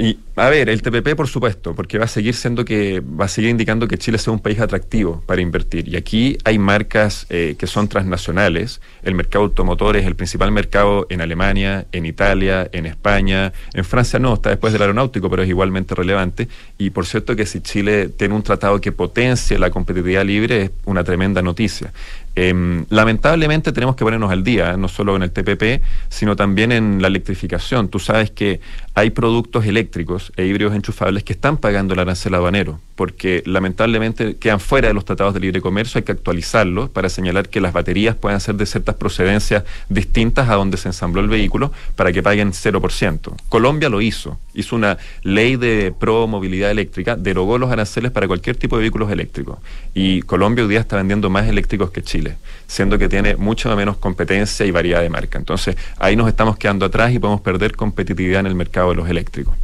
Y, 0.01 0.19
a 0.37 0.49
ver, 0.49 0.71
el 0.71 0.81
TPP, 0.81 1.15
por 1.15 1.29
supuesto, 1.29 1.75
porque 1.75 1.99
va 1.99 2.07
a 2.07 2.09
seguir 2.09 2.35
siendo 2.35 2.65
que, 2.65 3.01
va 3.01 3.27
a 3.27 3.29
seguir 3.29 3.51
indicando 3.51 3.87
que 3.87 3.99
Chile 3.99 4.17
sea 4.17 4.33
un 4.33 4.39
país 4.41 4.59
atractivo 4.59 5.23
para 5.27 5.43
invertir. 5.43 5.89
Y 5.89 5.97
aquí 5.97 6.39
hay 6.45 6.59
marcas 6.59 7.27
eh, 7.29 7.55
que 7.59 7.67
son 7.67 7.87
transnacionales. 7.87 8.81
El 9.03 9.15
mercado 9.15 9.45
automotor 9.45 9.99
es 9.99 10.07
el 10.07 10.17
principal 10.17 10.53
mercado 10.53 11.07
en 11.11 11.21
Alemania, 11.21 11.87
en 11.93 12.07
Italia, 12.07 12.67
en 12.73 12.87
España. 12.87 13.53
En 13.75 13.85
Francia 13.85 14.19
no, 14.19 14.33
está 14.33 14.49
después 14.49 14.73
del 14.73 14.81
aeronáutico, 14.81 15.29
pero 15.29 15.43
es 15.43 15.51
igualmente 15.51 15.95
relevante. 15.95 16.49
Y 16.79 16.89
por 16.89 17.05
cierto 17.05 17.37
que 17.37 17.45
si 17.45 17.61
Chile 17.61 18.09
tiene 18.09 18.35
un 18.35 18.43
tratado 18.43 18.81
que 18.81 18.93
potencie 18.93 19.59
la 19.59 19.69
competitividad 19.69 20.25
libre, 20.25 20.63
es 20.63 20.71
una 20.87 21.05
tremenda 21.05 21.43
noticia. 21.43 21.93
Em, 22.37 22.85
lamentablemente 22.91 23.73
tenemos 23.73 23.97
que 23.97 24.05
ponernos 24.05 24.31
al 24.31 24.45
día, 24.45 24.77
no 24.77 24.89
solo 24.89 25.17
en 25.17 25.23
el 25.23 25.31
TPP, 25.31 25.83
sino 26.09 26.37
también 26.37 26.73
en 26.73 27.03
la 27.03 27.09
electrificación. 27.09 27.89
Tú 27.89 27.99
sabes 27.99 28.31
que 28.31 28.61
hay 28.95 29.11
productos 29.11 29.65
eléctricos 29.65 30.33
e 30.37 30.45
híbridos 30.45 30.75
enchufables 30.75 31.25
que 31.25 31.33
están 31.33 31.57
pagando 31.57 31.95
el 31.95 32.01
arancel 32.01 32.35
aduanero, 32.35 32.81
porque 32.97 33.43
lamentablemente 33.47 34.37
quedan 34.37 34.61
fuera 34.61 34.89
de 34.89 34.95
los 34.95 35.07
tratados 35.07 35.33
de 35.33 35.41
libre 35.41 35.63
comercio, 35.63 35.99
hay 35.99 36.03
que 36.03 36.13
actualizarlos 36.13 36.91
para 36.91 37.09
señalar 37.09 37.49
que 37.49 37.63
las 37.63 37.73
baterías 37.73 38.15
puedan 38.15 38.41
ser 38.41 38.57
de 38.57 38.67
ciertas 38.67 38.97
procedencias 38.97 39.65
distintas 39.89 40.51
a 40.51 40.55
donde 40.57 40.77
se 40.77 40.89
ensambló 40.89 41.23
el 41.23 41.29
vehículo 41.29 41.73
para 41.97 42.13
que 42.13 42.23
paguen 42.23 42.53
0%. 42.53 43.35
Colombia 43.49 43.89
lo 43.89 44.03
hizo, 44.03 44.39
hizo 44.53 44.77
una 44.77 44.99
ley 45.23 45.57
de 45.57 45.95
pro 45.99 46.27
movilidad 46.27 46.71
eléctrica, 46.71 47.17
derogó 47.17 47.57
los 47.57 47.71
aranceles 47.71 48.11
para 48.11 48.27
cualquier 48.27 48.57
tipo 48.57 48.77
de 48.77 48.83
vehículos 48.83 49.11
eléctricos. 49.11 49.59
Y 49.95 50.21
Colombia 50.23 50.65
hoy 50.65 50.71
día 50.71 50.81
está 50.81 50.97
vendiendo 50.97 51.31
más 51.31 51.49
eléctricos 51.49 51.91
que 51.91 52.03
Chile, 52.03 52.20
siendo 52.67 52.99
que 52.99 53.09
tiene 53.09 53.37
mucha 53.37 53.75
menos 53.77 53.97
competencia 53.97 54.65
y 54.67 54.71
variedad 54.71 55.01
de 55.01 55.11
marca. 55.11 55.39
Entonces, 55.39 55.77
ahí 55.99 56.17
nos 56.17 56.29
estamos 56.29 56.57
quedando 56.57 56.87
atrás 56.87 57.13
y 57.13 57.19
podemos 57.19 57.41
perder 57.41 57.77
competitividad 57.77 58.41
en 58.41 58.47
el 58.47 58.55
mercado 58.55 58.91
de 58.91 58.97
los 58.97 59.09
eléctricos. 59.09 59.55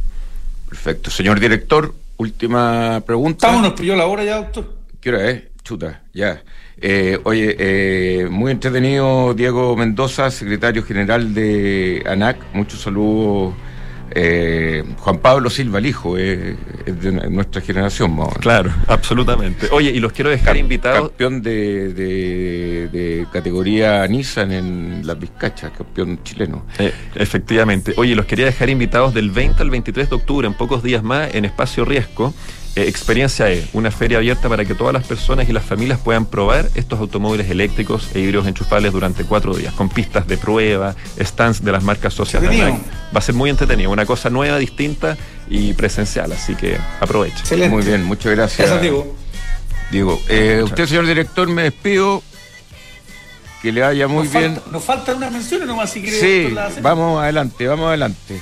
Perfecto. 0.69 1.09
Señor 1.09 1.39
director, 1.39 1.93
última 2.17 3.01
pregunta. 3.05 3.47
Vámonos, 3.47 3.73
pilló 3.73 3.95
la 3.95 4.05
hora 4.05 4.23
ya, 4.23 4.37
doctor. 4.37 4.73
¿Qué 4.99 5.09
hora 5.09 5.29
es? 5.29 5.43
Chuta, 5.63 6.01
ya. 6.13 6.41
Eh, 6.79 7.19
oye, 7.23 7.55
eh, 7.57 8.27
muy 8.29 8.51
entretenido 8.51 9.33
Diego 9.33 9.75
Mendoza, 9.75 10.29
secretario 10.29 10.83
general 10.83 11.33
de 11.33 12.03
ANAC. 12.05 12.37
Muchos 12.53 12.81
saludos. 12.81 13.53
Eh, 14.11 14.83
Juan 14.99 15.17
Pablo 15.19 15.49
Silva, 15.49 15.79
el 15.79 15.85
hijo, 15.85 16.17
es 16.17 16.55
de 16.85 17.11
nuestra 17.29 17.61
generación, 17.61 18.15
más. 18.15 18.33
Claro, 18.39 18.71
absolutamente. 18.87 19.67
Oye, 19.71 19.91
y 19.91 19.99
los 19.99 20.11
quiero 20.13 20.29
dejar 20.29 20.55
Cam- 20.55 20.59
invitados. 20.61 21.09
Campeón 21.09 21.41
de, 21.41 21.93
de- 21.93 22.87
de 22.91 23.25
categoría 23.31 24.07
Nissan 24.07 24.51
en 24.51 25.01
las 25.05 25.19
Vizcachas, 25.19 25.71
campeón 25.77 26.19
chileno. 26.23 26.65
Eh, 26.79 26.93
efectivamente. 27.15 27.93
Oye, 27.97 28.15
los 28.15 28.25
quería 28.25 28.45
dejar 28.45 28.69
invitados 28.69 29.13
del 29.13 29.29
20 29.31 29.61
al 29.61 29.69
23 29.69 30.09
de 30.09 30.15
octubre, 30.15 30.47
en 30.47 30.53
pocos 30.53 30.81
días 30.83 31.03
más, 31.03 31.33
en 31.35 31.45
Espacio 31.45 31.85
Riesgo. 31.85 32.33
Eh, 32.77 32.87
Experiencia 32.87 33.51
E, 33.51 33.65
una 33.73 33.89
feria 33.89 34.19
abierta 34.19 34.47
para 34.49 34.63
que 34.63 34.75
todas 34.75 34.93
las 34.93 35.03
personas 35.03 35.49
y 35.49 35.51
las 35.51 35.65
familias 35.65 35.97
puedan 35.97 36.27
probar 36.27 36.69
estos 36.75 36.99
automóviles 36.99 37.49
eléctricos 37.49 38.07
e 38.13 38.19
híbridos 38.19 38.45
enchufables 38.45 38.93
durante 38.93 39.23
cuatro 39.23 39.55
días, 39.55 39.73
con 39.73 39.89
pistas 39.89 40.27
de 40.27 40.37
prueba, 40.37 40.95
stands 41.19 41.65
de 41.65 41.71
las 41.71 41.83
marcas 41.83 42.13
sociales. 42.13 42.51
Va 42.55 43.17
a 43.17 43.21
ser 43.21 43.33
muy 43.33 43.49
entretenido, 43.49 43.89
una 43.89 44.05
cosa 44.05 44.29
nueva, 44.29 44.59
distinta 44.59 45.17
y 45.49 45.73
presencial, 45.73 46.31
así 46.31 46.53
que 46.53 46.77
aproveche. 46.99 47.39
Excelente. 47.39 47.75
Muy 47.75 47.83
bien, 47.83 48.03
muchas 48.03 48.35
gracias. 48.35 48.59
Gracias, 48.69 48.81
Diego. 48.83 49.15
Diego, 49.89 50.21
eh, 50.29 50.61
usted, 50.63 50.85
señor 50.85 51.07
director, 51.07 51.47
me 51.47 51.63
despido. 51.63 52.21
Que 53.63 53.71
le 53.71 53.81
vaya 53.81 54.07
muy 54.07 54.25
nos 54.25 54.33
bien. 54.33 54.53
Falta, 54.53 54.71
nos 54.71 54.83
faltan 54.83 55.17
unas 55.17 55.31
menciones 55.31 55.67
nomás 55.67 55.89
si 55.89 56.03
quiere. 56.03 56.19
Sí, 56.19 56.55
vamos 56.83 57.23
adelante, 57.23 57.65
vamos 57.65 57.87
adelante. 57.87 58.39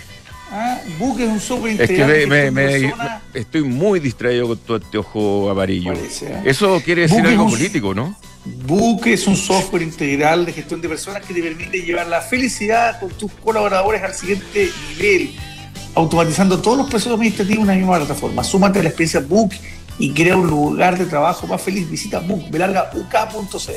Ah, 0.52 0.80
Book 1.00 1.20
es 1.20 1.28
un 1.28 1.40
software 1.40 1.72
Es 1.74 1.78
que 1.88 1.94
integral. 1.96 2.28
me- 2.28 2.36
de 2.36 2.52
me- 2.52 2.80
me- 2.80 2.94
estoy 3.34 3.64
muy 3.64 4.00
distraído 4.00 4.48
con 4.48 4.58
todo 4.60 4.78
este 4.78 4.98
ojo 4.98 5.50
amarillo. 5.50 5.94
Parece, 5.94 6.28
¿eh? 6.28 6.42
Eso 6.46 6.82
quiere 6.86 7.04
decir 7.04 7.26
algo 7.26 7.46
un- 7.46 7.52
político, 7.52 7.94
¿no? 7.94 8.16
Book 8.68 9.08
es 9.08 9.26
un 9.26 9.36
software 9.36 9.82
integral 9.82 10.46
de 10.46 10.54
gestión 10.54 10.80
de 10.80 10.88
personas 10.88 11.26
que 11.26 11.34
te 11.34 11.42
permite 11.42 11.82
llevar 11.82 12.08
la 12.08 12.22
felicidad 12.22 13.00
con 13.00 13.10
tus 13.10 13.32
colaboradores 13.44 14.04
al 14.04 14.14
siguiente 14.14 14.70
nivel, 14.92 15.32
automatizando 15.96 16.62
todos 16.62 16.78
los 16.78 16.90
procesos 16.90 17.14
administrativos 17.16 17.58
en 17.60 17.64
una 17.64 17.74
misma 17.74 17.98
plataforma. 17.98 18.44
Súmate 18.44 18.80
a 18.80 18.84
la 18.84 18.90
experiencia 18.90 19.22
Book 19.22 19.52
y 19.98 20.12
crea 20.12 20.38
un 20.38 20.48
lugar 20.48 20.96
de 20.98 21.06
trabajo 21.06 21.48
más 21.48 21.60
feliz. 21.62 21.90
Visita 21.90 22.20
Book, 22.20 22.44
belargauk.cl. 22.52 23.72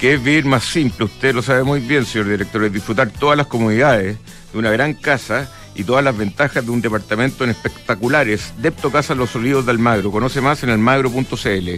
Que 0.00 0.14
es 0.14 0.22
vivir 0.22 0.44
más 0.44 0.64
simple, 0.64 1.04
usted 1.06 1.34
lo 1.34 1.42
sabe 1.42 1.62
muy 1.62 1.80
bien, 1.80 2.04
señor 2.04 2.28
director, 2.28 2.64
es 2.64 2.72
disfrutar 2.72 3.10
todas 3.10 3.36
las 3.36 3.46
comodidades 3.46 4.16
de 4.52 4.58
una 4.58 4.70
gran 4.70 4.94
casa 4.94 5.50
y 5.78 5.84
todas 5.84 6.02
las 6.02 6.16
ventajas 6.16 6.64
de 6.64 6.72
un 6.72 6.80
departamento 6.80 7.44
en 7.44 7.50
espectaculares. 7.50 8.52
Depto 8.58 8.90
Casa 8.90 9.14
Los 9.14 9.34
Olivos 9.36 9.64
de 9.64 9.70
Almagro. 9.70 10.10
Conoce 10.10 10.40
más 10.40 10.60
en 10.64 10.70
almagro.cl. 10.70 11.68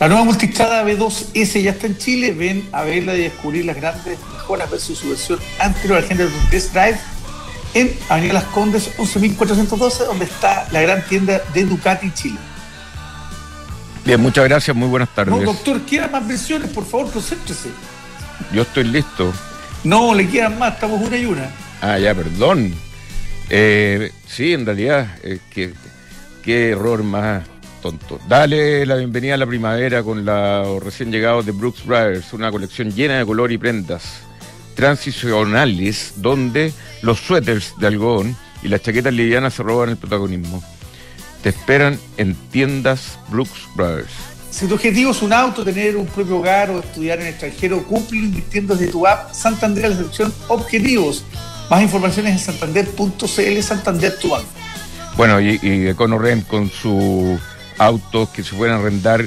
La 0.00 0.08
nueva 0.08 0.24
multistrada 0.24 0.84
B2S 0.84 1.62
ya 1.62 1.70
está 1.70 1.86
en 1.86 1.96
Chile. 1.96 2.32
Ven 2.32 2.68
a 2.72 2.82
verla 2.82 3.14
y 3.14 3.20
descubrir 3.20 3.66
las 3.66 3.76
grandes 3.76 4.18
mejoras 4.32 4.68
versus 4.68 4.98
su 4.98 5.10
versión 5.10 5.38
anterior. 5.60 6.06
De 6.08 6.26
tu 6.26 6.50
test 6.50 6.72
drive 6.72 6.98
en 7.74 7.96
Avenida 8.08 8.34
Las 8.34 8.44
Condes 8.46 8.90
11.412, 8.98 10.06
donde 10.06 10.24
está 10.24 10.66
la 10.72 10.80
gran 10.80 11.06
tienda 11.06 11.40
de 11.54 11.64
Ducati 11.66 12.10
Chile. 12.10 12.38
Bien, 14.04 14.20
muchas 14.20 14.44
gracias, 14.44 14.76
muy 14.76 14.88
buenas 14.88 15.14
tardes. 15.14 15.32
No, 15.32 15.40
doctor, 15.42 15.82
quieran 15.82 16.10
más 16.10 16.26
versiones, 16.26 16.70
por 16.70 16.84
favor, 16.84 17.12
concéntrese. 17.12 17.68
Yo 18.52 18.62
estoy 18.62 18.84
listo. 18.84 19.32
No, 19.84 20.12
le 20.14 20.28
quedan 20.28 20.58
más, 20.58 20.74
estamos 20.74 21.00
una 21.00 21.16
y 21.16 21.26
una. 21.26 21.48
Ah, 21.80 21.96
ya, 21.96 22.12
perdón. 22.12 22.87
Eh, 23.50 24.12
sí, 24.26 24.52
en 24.52 24.66
realidad, 24.66 25.16
eh, 25.22 25.38
qué, 25.50 25.72
qué 26.42 26.70
error 26.70 27.02
más 27.02 27.44
tonto. 27.82 28.20
Dale 28.28 28.84
la 28.84 28.96
bienvenida 28.96 29.34
a 29.34 29.38
la 29.38 29.46
primavera 29.46 30.02
con 30.02 30.24
los 30.24 30.82
recién 30.82 31.10
llegados 31.10 31.46
de 31.46 31.52
Brooks 31.52 31.84
Brothers, 31.84 32.32
una 32.32 32.50
colección 32.50 32.90
llena 32.92 33.18
de 33.18 33.26
color 33.26 33.52
y 33.52 33.58
prendas 33.58 34.22
transicionales 34.74 36.12
donde 36.16 36.72
los 37.02 37.18
suéteres 37.18 37.72
de 37.78 37.86
algodón 37.86 38.36
y 38.62 38.68
las 38.68 38.82
chaquetas 38.82 39.12
livianas 39.12 39.54
se 39.54 39.62
roban 39.62 39.90
el 39.90 39.96
protagonismo. 39.96 40.62
Te 41.42 41.50
esperan 41.50 41.98
en 42.16 42.34
tiendas 42.50 43.18
Brooks 43.28 43.68
Brothers. 43.74 44.12
Si 44.50 44.66
tu 44.66 44.74
objetivo 44.74 45.10
es 45.12 45.22
un 45.22 45.32
auto, 45.32 45.64
tener 45.64 45.96
un 45.96 46.06
propio 46.06 46.38
hogar 46.38 46.70
o 46.70 46.80
estudiar 46.80 47.18
en 47.20 47.26
el 47.26 47.32
extranjero, 47.32 47.82
cúmplelo 47.84 48.24
invirtiendo 48.24 48.74
desde 48.74 48.90
tu 48.92 49.06
app 49.06 49.32
Santander 49.32 49.90
la 49.90 49.96
sección 49.96 50.32
Objetivos. 50.48 51.24
Más 51.70 51.82
informaciones 51.82 52.32
en 52.32 52.38
santander.cl, 52.38 53.62
Santander 53.62 54.18
tu 54.18 54.30
banco. 54.30 54.48
Bueno, 55.16 55.40
y, 55.40 55.58
y 55.62 55.88
EconoRent 55.88 56.46
con 56.46 56.70
sus 56.70 57.38
autos 57.78 58.28
que 58.30 58.42
se 58.42 58.54
pueden 58.54 58.74
arrendar 58.74 59.24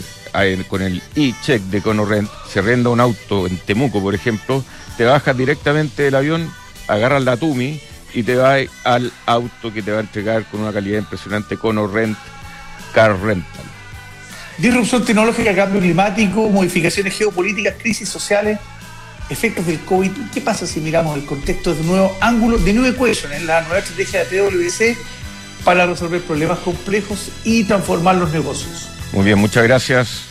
con 0.70 0.82
el 0.82 1.02
e-check 1.16 1.62
de 1.64 1.80
EconoRent, 1.80 2.30
se 2.50 2.60
arrenda 2.60 2.90
un 2.90 3.00
auto 3.00 3.48
en 3.48 3.58
Temuco, 3.58 4.02
por 4.02 4.16
ejemplo, 4.16 4.64
te 4.98 5.04
bajas 5.04 5.38
directamente 5.38 6.04
del 6.04 6.16
avión, 6.16 6.50
agarras 6.88 7.24
la 7.24 7.38
Tumi 7.38 7.82
y 8.14 8.24
te 8.24 8.36
vas 8.36 8.62
al 8.84 9.12
auto 9.26 9.74
que 9.74 9.82
te 9.82 9.92
va 9.92 9.98
a 9.98 10.02
entregar 10.02 10.46
con 10.46 10.62
una 10.62 10.72
calidad 10.72 11.00
impresionante 11.00 11.56
EconoRent 11.56 12.18
Car 12.94 13.20
Rental. 13.20 13.66
Disrupción 14.58 15.04
tecnológica, 15.04 15.56
cambio 15.56 15.82
climático, 15.82 16.50
modificaciones 16.50 17.18
geopolíticas, 17.18 17.76
crisis 17.82 18.08
sociales, 18.08 18.60
efectos 19.32 19.66
del 19.66 19.80
COVID. 19.80 20.12
¿Qué 20.34 20.42
pasa 20.42 20.68
si 20.68 20.82
miramos 20.82 21.18
el 21.18 21.26
contexto 21.26 21.74
de 21.74 21.84
nuevo 21.84 22.16
ángulo 22.20 22.58
de 22.58 22.74
New 22.74 22.86
Equation 22.86 23.32
en 23.34 23.48
la 23.48 23.62
nueva 23.62 23.80
estrategia 23.80 24.26
de 24.26 24.26
PwC 24.26 24.98
para 25.64 25.86
resolver 25.86 26.22
problemas 26.22 26.60
complejos 26.60 27.32
y 27.44 27.64
transformar 27.64 28.16
los 28.16 28.32
negocios? 28.32 28.90
Muy 29.14 29.26
bien, 29.26 29.40
muchas 29.40 29.64
gracias. 29.64 30.31